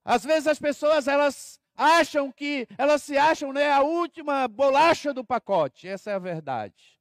[0.03, 5.23] Às vezes as pessoas elas acham que elas se acham né, a última bolacha do
[5.23, 5.87] pacote.
[5.87, 6.99] Essa é a verdade.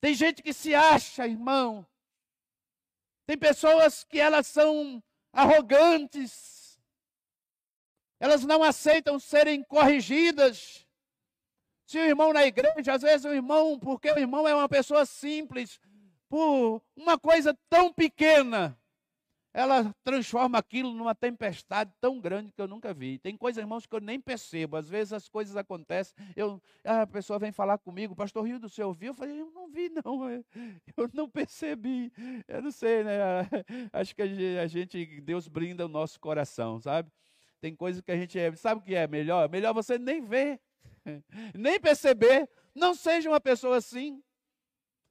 [0.00, 1.86] Tem gente que se acha, irmão.
[3.26, 5.00] Tem pessoas que elas são
[5.32, 6.80] arrogantes.
[8.18, 10.81] Elas não aceitam serem corrigidas.
[11.92, 15.04] Se o irmão na igreja, às vezes o irmão, porque o irmão é uma pessoa
[15.04, 15.78] simples,
[16.26, 18.74] por uma coisa tão pequena,
[19.52, 23.18] ela transforma aquilo numa tempestade tão grande que eu nunca vi.
[23.18, 24.78] Tem coisas, irmãos, que eu nem percebo.
[24.78, 28.88] Às vezes as coisas acontecem, eu, a pessoa vem falar comigo, pastor Rio do Céu
[28.88, 29.08] ouviu?
[29.08, 30.30] Eu falei, eu não vi, não,
[30.96, 32.10] eu não percebi.
[32.48, 33.18] Eu não sei, né?
[33.92, 37.12] Acho que a gente, Deus brinda o nosso coração, sabe?
[37.60, 39.46] Tem coisas que a gente, sabe o que é melhor?
[39.50, 40.58] Melhor você nem ver.
[41.54, 42.48] Nem perceber.
[42.74, 44.22] Não seja uma pessoa assim.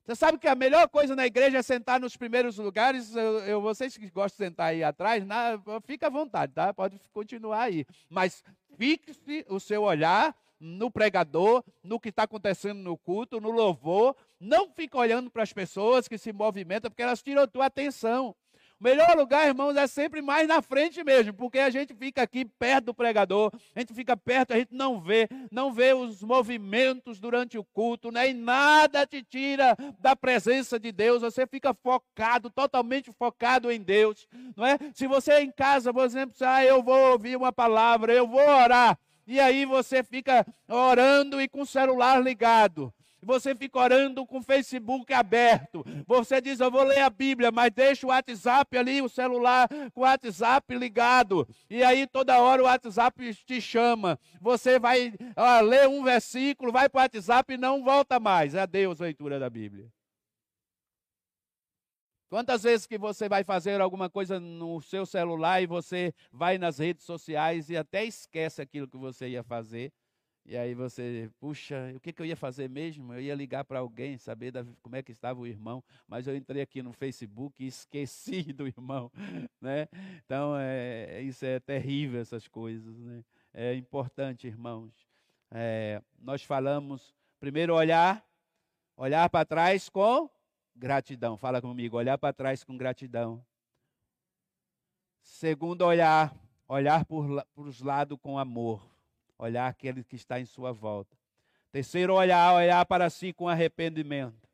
[0.04, 3.16] Você sabe que a melhor coisa na igreja é sentar nos primeiros lugares.
[3.16, 6.74] Eu, eu vocês que gostam de sentar aí atrás, na, fica à vontade, tá?
[6.74, 7.86] Pode continuar aí.
[8.10, 8.44] Mas
[8.78, 14.16] fixe o seu olhar no pregador, no que está acontecendo no culto, no louvor.
[14.40, 18.36] Não fique olhando para as pessoas que se movimentam, porque elas tiram a tua atenção.
[18.82, 22.44] O melhor lugar, irmãos, é sempre mais na frente mesmo, porque a gente fica aqui
[22.44, 27.20] perto do pregador, a gente fica perto, a gente não vê, não vê os movimentos
[27.20, 28.32] durante o culto, né?
[28.32, 34.28] e nada te tira da presença de Deus, você fica focado, totalmente focado em Deus,
[34.58, 34.80] não é?
[34.96, 38.42] Se você é em casa, por exemplo, ah, eu vou ouvir uma palavra, eu vou
[38.42, 38.98] orar,
[39.28, 42.92] e aí você fica orando e com o celular ligado
[43.22, 45.84] você fica orando com o Facebook aberto.
[46.08, 50.02] Você diz, eu vou ler a Bíblia, mas deixa o WhatsApp ali, o celular com
[50.02, 51.48] o WhatsApp ligado.
[51.70, 54.20] E aí toda hora o WhatsApp te chama.
[54.40, 58.56] Você vai ó, ler um versículo, vai para o WhatsApp e não volta mais.
[58.56, 59.92] Adeus, leitura da Bíblia.
[62.32, 66.78] Quantas vezes que você vai fazer alguma coisa no seu celular e você vai nas
[66.78, 69.92] redes sociais e até esquece aquilo que você ia fazer?
[70.46, 73.14] E aí você, puxa, o que, que eu ia fazer mesmo?
[73.14, 76.36] Eu ia ligar para alguém, saber da, como é que estava o irmão, mas eu
[76.36, 79.12] entrei aqui no Facebook e esqueci do irmão,
[79.62, 79.88] né?
[80.26, 83.24] Então, é, isso é terrível, essas coisas, né?
[83.54, 84.92] É importante, irmãos.
[85.52, 88.26] É, nós falamos, primeiro olhar,
[88.98, 90.30] olhar para trás com
[90.76, 91.38] Gratidão.
[91.38, 91.98] Fala comigo.
[91.98, 93.44] Olhar para trás com gratidão.
[95.22, 96.34] Segundo, olhar.
[96.68, 98.91] Olhar para os lados com amor.
[99.42, 101.18] Olhar aquele que está em sua volta.
[101.72, 102.54] Terceiro, olhar.
[102.54, 104.48] Olhar para si com arrependimento.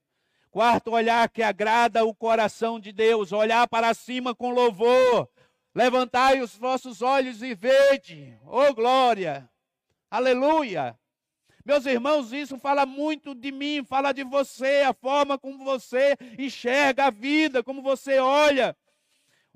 [0.49, 3.33] Quarto, olhar que agrada o coração de Deus.
[3.33, 5.29] Olhar para cima com louvor.
[5.75, 8.39] Levantai os vossos olhos e vede.
[8.45, 9.49] Oh, glória.
[10.09, 10.97] Aleluia.
[11.65, 17.07] Meus irmãos, isso fala muito de mim, fala de você, a forma como você enxerga
[17.07, 18.73] a vida, como você olha.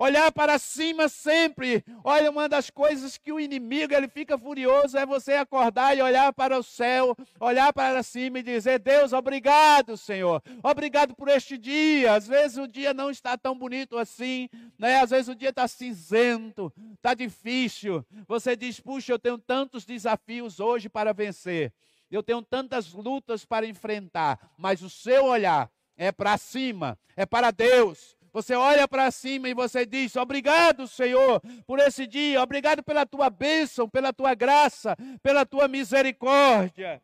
[0.02, 1.86] Olhar para cima sempre.
[2.04, 6.34] Olha, uma das coisas que o inimigo ele fica furioso é você acordar e olhar
[6.34, 10.42] para o céu, olhar para cima e dizer: Deus, obrigado, Senhor.
[10.64, 12.16] Obrigado por este dia.
[12.16, 15.00] Às vezes o dia não está tão bonito assim, né?
[15.00, 18.04] Às vezes o dia está cinzento, está difícil.
[18.28, 21.72] Você diz: Puxa, eu tenho tantos desafios hoje para vencer
[22.10, 27.52] eu tenho tantas lutas para enfrentar, mas o seu olhar é para cima, é para
[27.52, 28.18] Deus.
[28.34, 33.30] Você olha para cima e você diz: Obrigado, Senhor, por esse dia, obrigado pela tua
[33.30, 37.02] bênção, pela tua graça, pela tua misericórdia.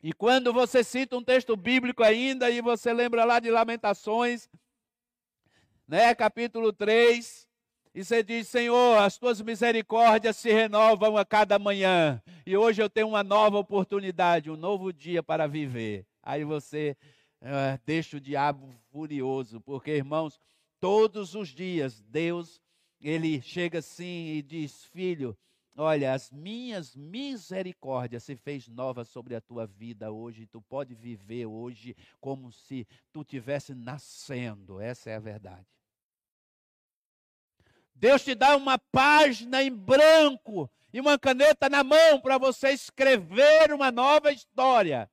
[0.00, 4.48] E quando você cita um texto bíblico ainda, e você lembra lá de Lamentações,
[5.88, 7.48] né, capítulo 3,
[7.92, 12.22] e você diz: Senhor, as tuas misericórdias se renovam a cada manhã.
[12.46, 16.06] E hoje eu tenho uma nova oportunidade, um novo dia para viver.
[16.22, 16.96] Aí você
[17.42, 20.40] uh, deixa o diabo furioso, porque, irmãos,
[20.80, 22.60] todos os dias Deus,
[23.00, 25.36] ele chega assim e diz: Filho,
[25.76, 30.46] olha, as minhas misericórdias se fez nova sobre a tua vida hoje.
[30.46, 34.80] Tu pode viver hoje como se tu tivesse nascendo.
[34.80, 35.66] Essa é a verdade.
[37.94, 43.72] Deus te dá uma página em branco e uma caneta na mão para você escrever
[43.72, 45.10] uma nova história.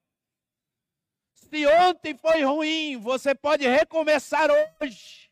[1.50, 5.30] Se ontem foi ruim, você pode recomeçar hoje.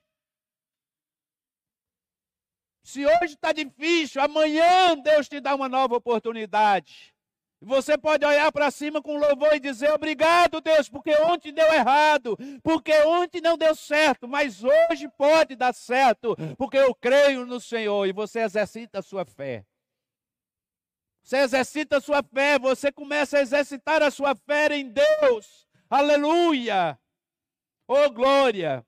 [2.84, 7.14] Se hoje está difícil, amanhã Deus te dá uma nova oportunidade.
[7.60, 12.38] Você pode olhar para cima com louvor e dizer: Obrigado, Deus, porque ontem deu errado,
[12.62, 18.06] porque ontem não deu certo, mas hoje pode dar certo, porque eu creio no Senhor.
[18.06, 19.66] E você exercita a sua fé.
[21.24, 25.63] Você exercita a sua fé, você começa a exercitar a sua fé em Deus.
[25.96, 26.98] Aleluia!
[27.88, 28.84] Oh, glória!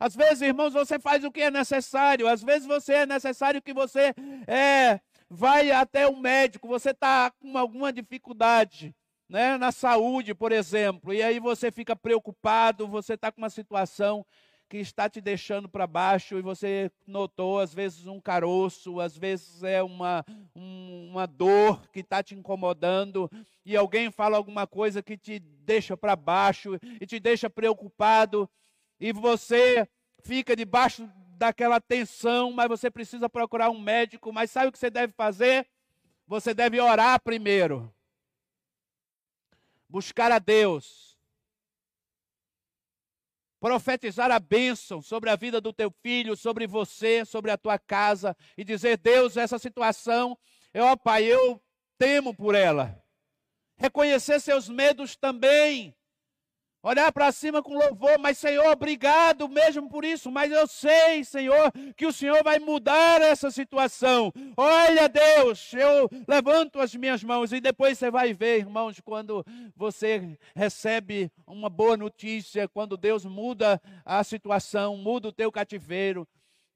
[0.00, 2.26] Às vezes, irmãos, você faz o que é necessário.
[2.26, 4.14] Às vezes você é necessário que você
[4.46, 8.96] é, vai até o médico, você está com alguma dificuldade,
[9.28, 14.24] né, na saúde, por exemplo, e aí você fica preocupado, você está com uma situação
[14.68, 19.62] que está te deixando para baixo e você notou, às vezes, um caroço, às vezes
[19.62, 23.30] é uma, um, uma dor que está te incomodando,
[23.64, 28.48] e alguém fala alguma coisa que te deixa para baixo e te deixa preocupado,
[29.00, 29.88] e você
[30.22, 31.08] fica debaixo
[31.38, 34.32] daquela tensão, mas você precisa procurar um médico.
[34.32, 35.66] Mas sabe o que você deve fazer?
[36.26, 37.92] Você deve orar primeiro.
[39.88, 41.07] Buscar a Deus.
[43.60, 48.36] Profetizar a bênção sobre a vida do teu filho, sobre você, sobre a tua casa.
[48.56, 50.38] E dizer: Deus, essa situação,
[50.72, 51.60] eu, ó Pai, eu
[51.98, 53.02] temo por ela.
[53.76, 55.97] Reconhecer seus medos também
[56.88, 61.70] olhar para cima com louvor, mas Senhor, obrigado mesmo por isso, mas eu sei, Senhor,
[61.94, 64.32] que o Senhor vai mudar essa situação.
[64.56, 69.44] Olha, Deus, eu levanto as minhas mãos e depois você vai ver, irmãos, quando
[69.76, 76.26] você recebe uma boa notícia, quando Deus muda a situação, muda o teu cativeiro,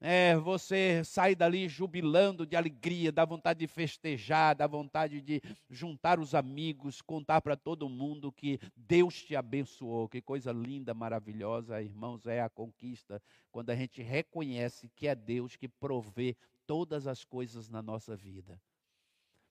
[0.05, 6.19] é, você sai dali jubilando de alegria, dá vontade de festejar, dá vontade de juntar
[6.19, 10.09] os amigos, contar para todo mundo que Deus te abençoou.
[10.09, 15.55] Que coisa linda, maravilhosa, irmãos, é a conquista quando a gente reconhece que é Deus
[15.55, 16.35] que provê
[16.67, 18.59] todas as coisas na nossa vida.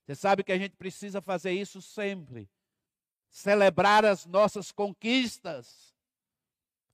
[0.05, 2.47] Você sabe que a gente precisa fazer isso sempre.
[3.31, 5.92] Celebrar as nossas conquistas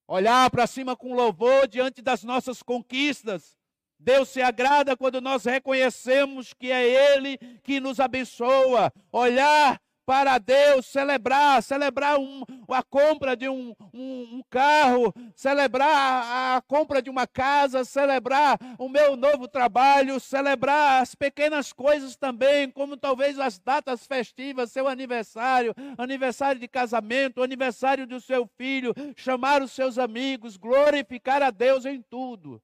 [0.09, 3.57] olhar para cima com louvor diante das nossas conquistas.
[4.01, 8.93] Deus se agrada quando nós reconhecemos que é Ele que nos abençoa.
[9.13, 9.79] Olhar
[10.09, 16.63] para Deus, celebrar, celebrar um, a compra de um, um, um carro, celebrar a, a
[16.63, 22.97] compra de uma casa, celebrar o meu novo trabalho, celebrar as pequenas coisas também, como
[22.97, 29.73] talvez as datas festivas, seu aniversário, aniversário de casamento, aniversário do seu filho, chamar os
[29.73, 32.63] seus amigos, glorificar a Deus em tudo.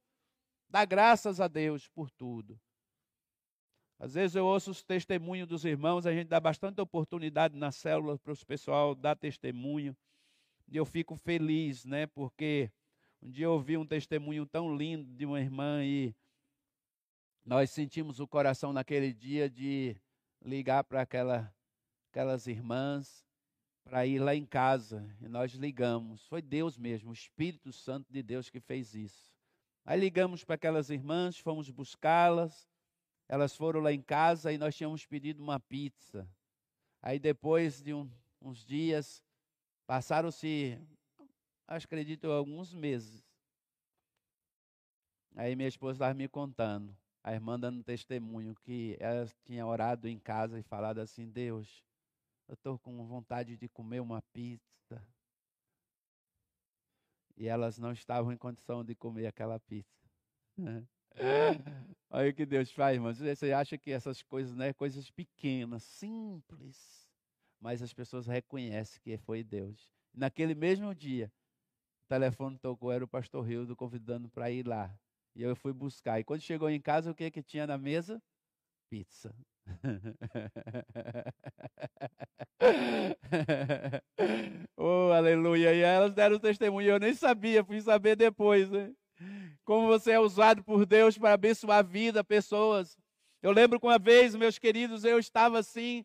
[0.67, 2.59] Dar graças a Deus por tudo.
[3.97, 8.17] Às vezes eu ouço os testemunhos dos irmãos, a gente dá bastante oportunidade na célula
[8.17, 9.95] para o pessoal dar testemunho.
[10.67, 12.05] E eu fico feliz, né?
[12.07, 12.69] Porque
[13.21, 16.13] um dia eu ouvi um testemunho tão lindo de uma irmã e
[17.45, 19.95] nós sentimos o coração naquele dia de
[20.43, 21.53] ligar para aquela,
[22.11, 23.25] aquelas irmãs
[23.83, 25.07] para ir lá em casa.
[25.21, 26.25] E nós ligamos.
[26.27, 29.33] Foi Deus mesmo, o Espírito Santo de Deus que fez isso.
[29.85, 32.67] Aí ligamos para aquelas irmãs, fomos buscá-las.
[33.27, 36.29] Elas foram lá em casa e nós tínhamos pedido uma pizza.
[37.01, 38.09] Aí depois de um,
[38.41, 39.23] uns dias,
[39.87, 40.79] passaram-se,
[41.67, 43.23] acredito, alguns meses.
[45.35, 50.17] Aí minha esposa estava me contando, a irmã dando testemunho, que ela tinha orado em
[50.17, 51.83] casa e falado assim, Deus,
[52.47, 55.05] eu estou com vontade de comer uma pizza.
[57.35, 60.09] E elas não estavam em condição de comer aquela pizza.
[62.09, 63.17] Olha o que Deus faz, irmãos.
[63.17, 67.09] Você acha que essas coisas, né, coisas pequenas, simples,
[67.59, 69.91] mas as pessoas reconhecem que foi Deus.
[70.13, 71.31] Naquele mesmo dia,
[72.05, 74.97] o telefone tocou, era o pastor Rildo convidando para ir lá.
[75.35, 76.19] E eu fui buscar.
[76.19, 78.21] E quando chegou em casa, o que que tinha na mesa?
[78.89, 79.35] Pizza.
[84.77, 85.73] oh, aleluia.
[85.73, 86.91] E elas deram testemunho.
[86.91, 88.69] Eu nem sabia, fui saber depois.
[88.69, 88.93] Né?
[89.63, 92.97] Como você é usado por Deus para abençoar a vida, pessoas.
[93.41, 96.03] Eu lembro que uma vez, meus queridos, eu estava assim,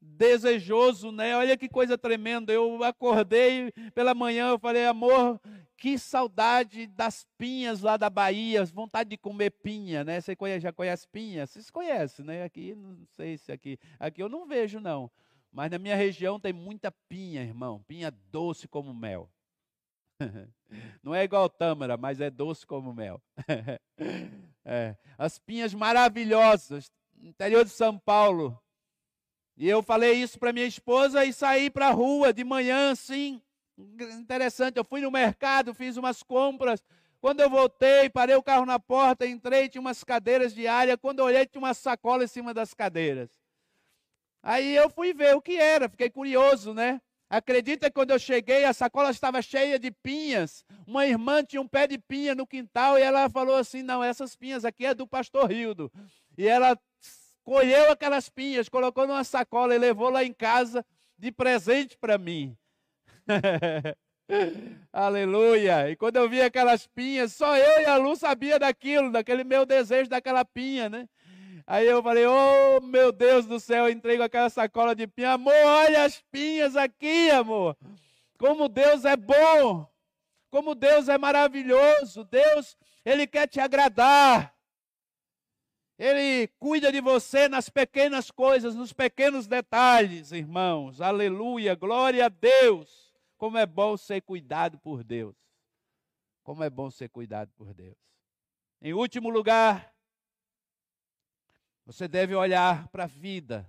[0.00, 1.36] desejoso, né?
[1.36, 2.52] Olha que coisa tremenda.
[2.52, 5.40] Eu acordei pela manhã, eu falei, amor,
[5.76, 10.20] que saudade das pinhas lá da Bahia, vontade de comer pinha, né?
[10.20, 11.46] Você conhece, já conhece pinha?
[11.46, 12.44] Vocês conhecem, né?
[12.44, 15.10] Aqui, não sei se aqui, aqui eu não vejo não.
[15.52, 19.30] Mas na minha região tem muita pinha, irmão, pinha doce como mel.
[21.02, 23.20] Não é igual tâmara, mas é doce como mel.
[24.68, 24.96] É.
[25.16, 26.90] As pinhas maravilhosas,
[27.22, 28.60] interior de São Paulo.
[29.56, 33.40] E eu falei isso para minha esposa e saí para a rua de manhã, assim.
[33.78, 36.82] Interessante, eu fui no mercado, fiz umas compras.
[37.20, 40.98] Quando eu voltei, parei o carro na porta, entrei, tinha umas cadeiras de área.
[40.98, 43.30] Quando eu olhei, tinha uma sacola em cima das cadeiras.
[44.42, 47.00] Aí eu fui ver o que era, fiquei curioso, né?
[47.28, 50.64] Acredita que quando eu cheguei, a sacola estava cheia de pinhas.
[50.86, 54.36] Uma irmã tinha um pé de pinha no quintal e ela falou assim: Não, essas
[54.36, 55.90] pinhas aqui é do pastor Rildo.
[56.38, 56.78] E ela
[57.42, 60.84] colheu aquelas pinhas, colocou numa sacola e levou lá em casa
[61.18, 62.56] de presente para mim.
[64.92, 65.90] Aleluia!
[65.90, 69.66] E quando eu vi aquelas pinhas, só eu e a Lu sabia daquilo, daquele meu
[69.66, 71.08] desejo daquela pinha, né?
[71.66, 75.32] Aí eu falei, oh meu Deus do céu, eu aquela sacola de pinha.
[75.32, 77.76] Amor, olha as pinhas aqui, amor.
[78.38, 79.90] Como Deus é bom.
[80.48, 82.24] Como Deus é maravilhoso.
[82.24, 84.54] Deus, Ele quer te agradar.
[85.98, 91.00] Ele cuida de você nas pequenas coisas, nos pequenos detalhes, irmãos.
[91.00, 93.12] Aleluia, glória a Deus.
[93.36, 95.34] Como é bom ser cuidado por Deus.
[96.44, 97.96] Como é bom ser cuidado por Deus.
[98.80, 99.95] Em último lugar,
[101.86, 103.64] você deve olhar para a vida,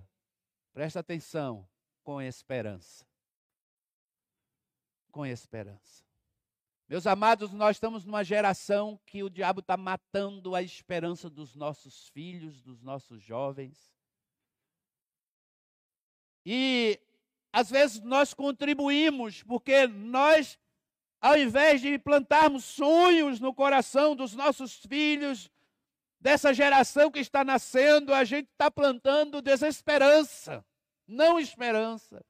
[0.72, 1.66] presta atenção,
[2.02, 3.06] com esperança.
[5.12, 6.04] Com esperança.
[6.88, 12.08] Meus amados, nós estamos numa geração que o diabo está matando a esperança dos nossos
[12.08, 13.96] filhos, dos nossos jovens.
[16.44, 16.98] E
[17.52, 20.58] às vezes nós contribuímos, porque nós,
[21.20, 25.50] ao invés de plantarmos sonhos no coração dos nossos filhos,
[26.20, 30.64] dessa geração que está nascendo, a gente está plantando desesperança,
[31.06, 32.24] não esperança.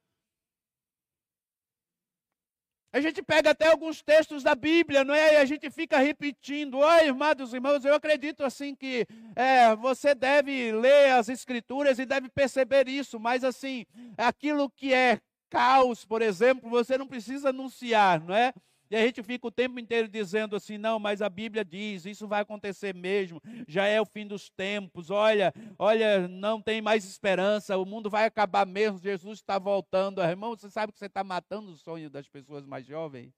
[2.90, 5.34] A gente pega até alguns textos da Bíblia, não é?
[5.34, 6.78] E a gente fica repetindo.
[6.78, 12.30] Oi, irmãos irmãos, eu acredito assim que é, você deve ler as Escrituras e deve
[12.30, 13.84] perceber isso, mas assim,
[14.16, 15.20] aquilo que é
[15.50, 18.54] caos, por exemplo, você não precisa anunciar, não é?
[18.90, 22.26] E a gente fica o tempo inteiro dizendo assim: não, mas a Bíblia diz, isso
[22.26, 27.76] vai acontecer mesmo, já é o fim dos tempos, olha, olha, não tem mais esperança,
[27.76, 30.22] o mundo vai acabar mesmo, Jesus está voltando.
[30.22, 33.32] Irmão, você sabe que você está matando o sonho das pessoas mais jovens?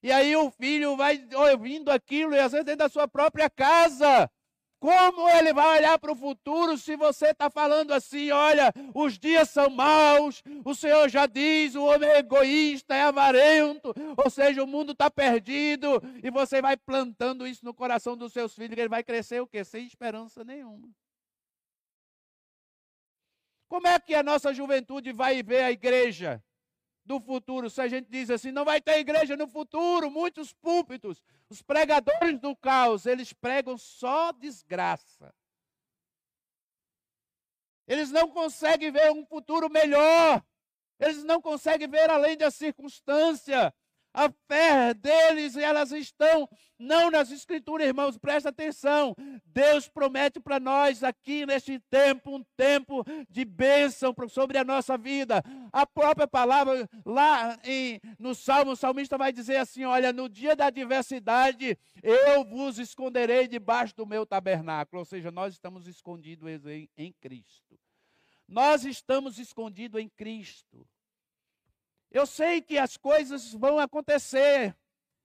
[0.00, 4.30] E aí o filho vai ouvindo aquilo, e às vezes dentro da sua própria casa.
[4.80, 9.50] Como ele vai olhar para o futuro se você está falando assim: olha, os dias
[9.50, 14.66] são maus, o Senhor já diz, o homem é egoísta, é avarento, ou seja, o
[14.66, 19.02] mundo está perdido, e você vai plantando isso no coração dos seus filhos, ele vai
[19.02, 19.64] crescer o quê?
[19.64, 20.88] Sem esperança nenhuma.
[23.68, 26.42] Como é que a nossa juventude vai ver a igreja
[27.08, 27.70] do futuro?
[27.70, 32.38] Se a gente diz assim, não vai ter igreja no futuro, muitos púlpitos, os pregadores
[32.38, 35.34] do caos, eles pregam só desgraça.
[37.86, 40.44] Eles não conseguem ver um futuro melhor.
[41.00, 43.74] Eles não conseguem ver além da circunstância
[44.18, 49.14] a fé deles, elas estão não nas escrituras, irmãos, presta atenção.
[49.46, 55.42] Deus promete para nós aqui neste tempo um tempo de bênção sobre a nossa vida.
[55.72, 60.56] A própria palavra lá em, no Salmo, o salmista vai dizer assim: Olha, no dia
[60.56, 65.00] da adversidade, eu vos esconderei debaixo do meu tabernáculo.
[65.00, 67.78] Ou seja, nós estamos escondidos em, em Cristo.
[68.48, 70.86] Nós estamos escondidos em Cristo.
[72.10, 74.74] Eu sei que as coisas vão acontecer.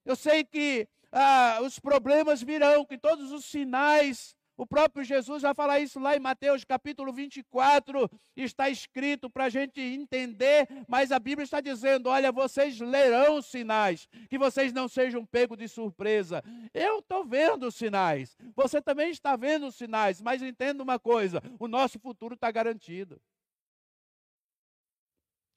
[0.04, 4.36] Eu sei que ah, os problemas virão, que todos os sinais.
[4.56, 9.48] O próprio Jesus vai falar isso lá em Mateus capítulo 24, está escrito para a
[9.48, 15.26] gente entender, mas a Bíblia está dizendo: olha, vocês lerão sinais, que vocês não sejam
[15.26, 16.40] pegos de surpresa.
[16.72, 21.42] Eu estou vendo os sinais, você também está vendo os sinais, mas entenda uma coisa:
[21.58, 23.20] o nosso futuro está garantido.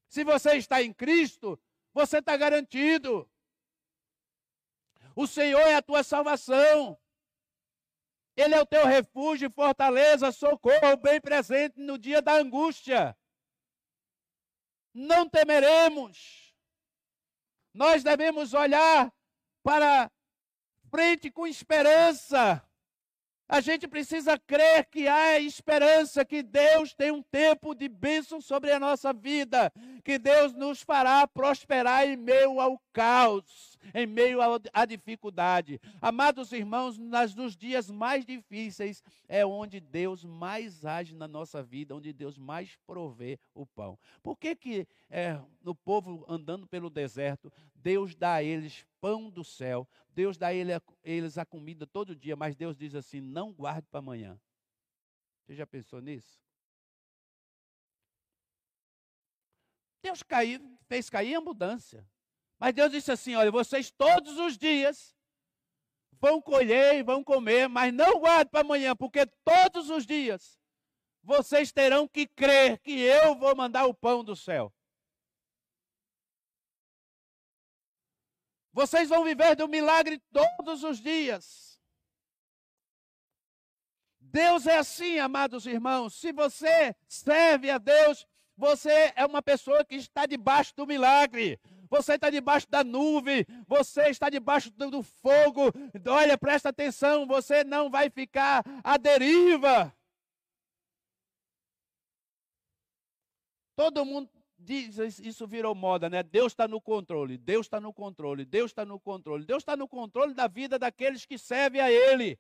[0.08, 1.60] Se você está em Cristo,
[1.94, 3.30] você está garantido.
[5.16, 6.98] O Senhor é a tua salvação.
[8.36, 13.18] Ele é o teu refúgio, fortaleza, socorro, bem presente no dia da angústia.
[14.94, 16.56] Não temeremos.
[17.74, 19.12] Nós devemos olhar
[19.64, 20.12] para
[20.90, 22.67] frente com esperança.
[23.50, 28.72] A gente precisa crer que há esperança, que Deus tem um tempo de bênção sobre
[28.74, 29.72] a nossa vida,
[30.04, 34.40] que Deus nos fará prosperar em meio ao caos, em meio
[34.74, 35.80] à dificuldade.
[36.02, 41.96] Amados irmãos, nas, nos dias mais difíceis é onde Deus mais age na nossa vida,
[41.96, 43.98] onde Deus mais provê o pão.
[44.22, 49.44] Por que, que é, no povo andando pelo deserto, Deus dá a eles pão do
[49.44, 50.54] céu, Deus dá a
[51.04, 54.40] eles a comida todo dia, mas Deus diz assim: não guarde para amanhã.
[55.46, 56.42] Você já pensou nisso?
[60.02, 62.06] Deus caiu, fez cair a abundância.
[62.60, 65.16] Mas Deus disse assim: olha, vocês todos os dias
[66.20, 70.60] vão colher e vão comer, mas não guarde para amanhã, porque todos os dias
[71.24, 74.74] vocês terão que crer que eu vou mandar o pão do céu.
[78.72, 81.82] Vocês vão viver do milagre todos os dias.
[84.20, 86.14] Deus é assim, amados irmãos.
[86.14, 91.60] Se você serve a Deus, você é uma pessoa que está debaixo do milagre.
[91.90, 95.72] Você está debaixo da nuvem, você está debaixo do, fogo.
[96.08, 99.94] Olha, presta atenção, você não vai ficar à deriva.
[103.76, 106.24] Todo mundo diz, isso virou moda, né?
[106.24, 109.46] Deus está no controle, Deus está no controle, Deus está no controle.
[109.46, 112.38] Deus está no controle da vida daqueles que servem a Ele.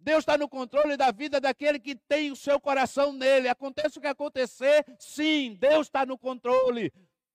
[0.00, 3.48] Deus está no controle da vida daquele que tem o seu coração nele.
[3.48, 6.90] Aconteça o que acontecer, sim, Deus está no controle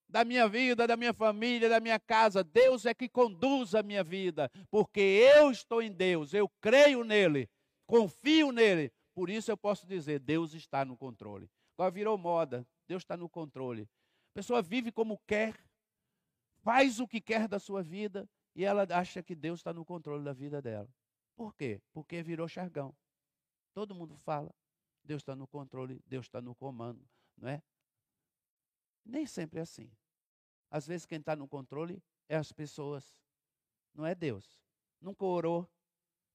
[0.10, 2.44] da minha vida, da minha família, da minha casa.
[2.44, 7.50] Deus é que conduz a minha vida, porque eu estou em Deus, eu creio nele,
[7.86, 8.92] confio nele.
[9.14, 11.50] Por isso eu posso dizer: Deus está no controle.
[11.78, 12.68] Agora virou moda.
[12.88, 13.84] Deus está no controle.
[14.32, 15.56] A pessoa vive como quer,
[16.64, 20.24] faz o que quer da sua vida e ela acha que Deus está no controle
[20.24, 20.90] da vida dela.
[21.36, 21.82] Por quê?
[21.92, 22.96] Porque virou chargão.
[23.74, 24.54] Todo mundo fala.
[25.04, 27.08] Deus está no controle, Deus está no comando,
[27.38, 27.62] não é?
[29.06, 29.92] Nem sempre é assim.
[30.70, 33.16] Às vezes quem está no controle é as pessoas,
[33.94, 34.60] não é Deus.
[35.00, 35.70] Nunca orou,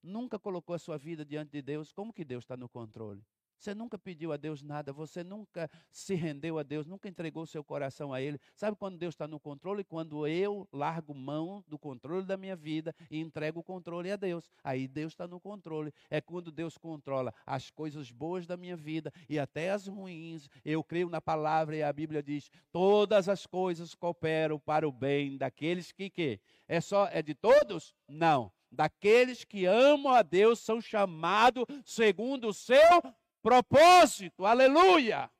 [0.00, 1.92] nunca colocou a sua vida diante de Deus.
[1.92, 3.26] Como que Deus está no controle?
[3.60, 7.62] Você nunca pediu a Deus nada, você nunca se rendeu a Deus, nunca entregou seu
[7.62, 8.40] coração a Ele.
[8.56, 9.84] Sabe quando Deus está no controle?
[9.84, 14.48] Quando eu largo mão do controle da minha vida e entrego o controle a Deus.
[14.64, 15.92] Aí Deus está no controle.
[16.08, 20.48] É quando Deus controla as coisas boas da minha vida e até as ruins.
[20.64, 25.36] Eu creio na palavra e a Bíblia diz: todas as coisas cooperam para o bem
[25.36, 27.94] daqueles que, que é só é de todos?
[28.08, 33.02] Não daqueles que amam a Deus são chamados segundo o seu
[33.42, 35.30] propósito, aleluia.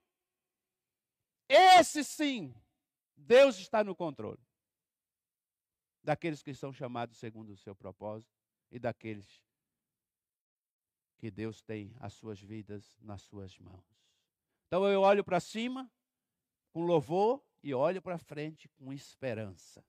[1.49, 2.55] Esse sim,
[3.17, 4.41] Deus está no controle.
[6.03, 8.33] Daqueles que são chamados segundo o seu propósito
[8.71, 9.43] e daqueles
[11.19, 13.85] que Deus tem as suas vidas nas suas mãos.
[14.67, 15.91] Então eu olho para cima
[16.73, 19.85] com louvor e olho para frente com esperança.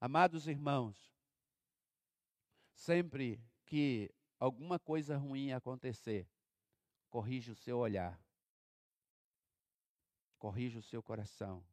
[0.00, 1.12] Amados irmãos,
[2.72, 6.26] sempre que alguma coisa ruim acontecer,
[7.08, 8.20] corrija o seu olhar,
[10.38, 11.64] corrija o seu coração.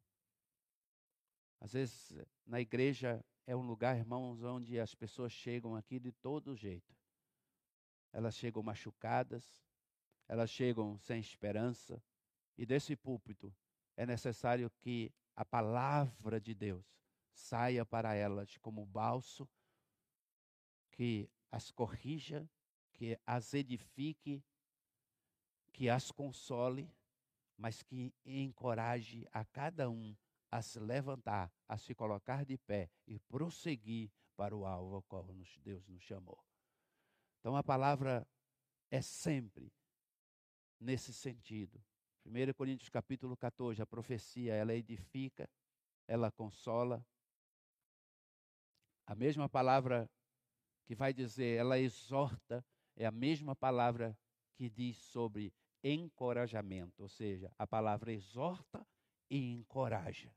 [1.60, 2.12] Às vezes,
[2.44, 6.94] na igreja é um lugar, irmãos, onde as pessoas chegam aqui de todo jeito.
[8.12, 9.64] Elas chegam machucadas,
[10.28, 12.02] elas chegam sem esperança,
[12.58, 13.54] e desse púlpito
[13.96, 16.84] é necessário que a palavra de Deus
[17.32, 19.48] saia para elas como balso
[20.90, 22.48] que as corrija,
[22.92, 24.42] que as edifique,
[25.76, 26.90] que as console,
[27.54, 30.16] mas que encoraje a cada um
[30.50, 35.26] a se levantar, a se colocar de pé e prosseguir para o alvo ao qual
[35.62, 36.42] Deus nos chamou.
[37.38, 38.26] Então a palavra
[38.90, 39.70] é sempre
[40.80, 41.78] nesse sentido.
[42.24, 45.46] 1 Coríntios capítulo 14, a profecia, ela edifica,
[46.08, 47.06] ela consola.
[49.06, 50.10] A mesma palavra
[50.86, 52.64] que vai dizer, ela exorta,
[52.96, 54.18] é a mesma palavra
[54.54, 55.52] que diz sobre
[55.94, 58.86] encorajamento, ou seja, a palavra exorta
[59.30, 60.34] e encoraja.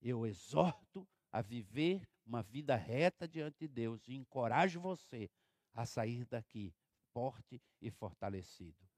[0.00, 5.30] Eu exorto a viver uma vida reta diante de Deus e encorajo você
[5.74, 6.74] a sair daqui
[7.12, 8.88] forte e fortalecido.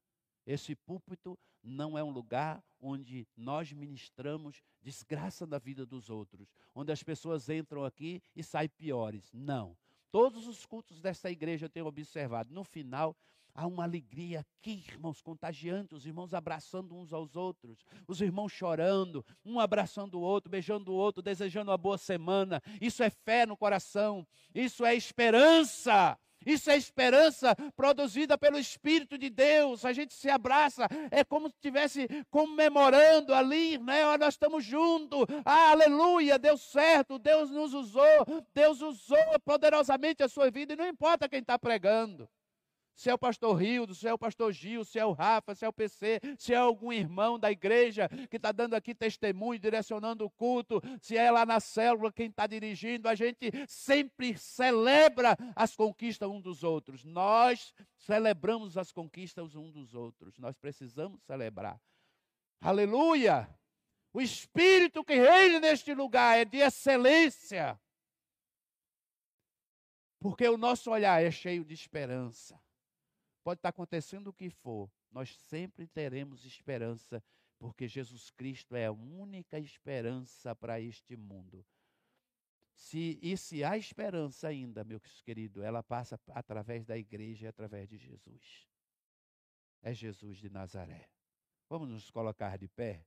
[0.47, 6.91] Esse púlpito não é um lugar onde nós ministramos desgraça da vida dos outros, onde
[6.91, 9.31] as pessoas entram aqui e saem piores.
[9.33, 9.77] Não.
[10.11, 12.53] Todos os cultos dessa igreja eu tenho observado.
[12.53, 13.17] No final,
[13.55, 19.25] há uma alegria aqui, irmãos, contagiante, os irmãos abraçando uns aos outros, os irmãos chorando,
[19.45, 22.63] um abraçando o outro, beijando o outro, desejando uma boa semana.
[22.81, 26.19] Isso é fé no coração, isso é esperança.
[26.45, 29.85] Isso é esperança produzida pelo Espírito de Deus.
[29.85, 34.17] A gente se abraça, é como se estivesse comemorando ali, né?
[34.17, 35.25] Nós estamos juntos.
[35.45, 40.89] Ah, aleluia, deu certo, Deus nos usou, Deus usou poderosamente a sua vida, e não
[40.89, 42.29] importa quem está pregando
[42.95, 45.65] se é o pastor Rildo, se é o pastor Gil, se é o Rafa, se
[45.65, 50.25] é o PC, se é algum irmão da igreja que está dando aqui testemunho, direcionando
[50.25, 55.75] o culto, se é lá na célula quem está dirigindo, a gente sempre celebra as
[55.75, 57.05] conquistas um dos outros.
[57.05, 60.39] Nós celebramos as conquistas um dos outros.
[60.39, 61.81] Nós precisamos celebrar.
[62.61, 63.49] Aleluia!
[64.13, 67.81] O Espírito que reina neste lugar é de excelência.
[70.21, 72.61] Porque o nosso olhar é cheio de esperança.
[73.43, 77.23] Pode estar acontecendo o que for, nós sempre teremos esperança,
[77.59, 81.65] porque Jesus Cristo é a única esperança para este mundo.
[82.75, 87.89] Se, e se há esperança ainda, meu querido, ela passa através da igreja e através
[87.89, 88.69] de Jesus.
[89.83, 91.09] É Jesus de Nazaré.
[91.69, 93.05] Vamos nos colocar de pé?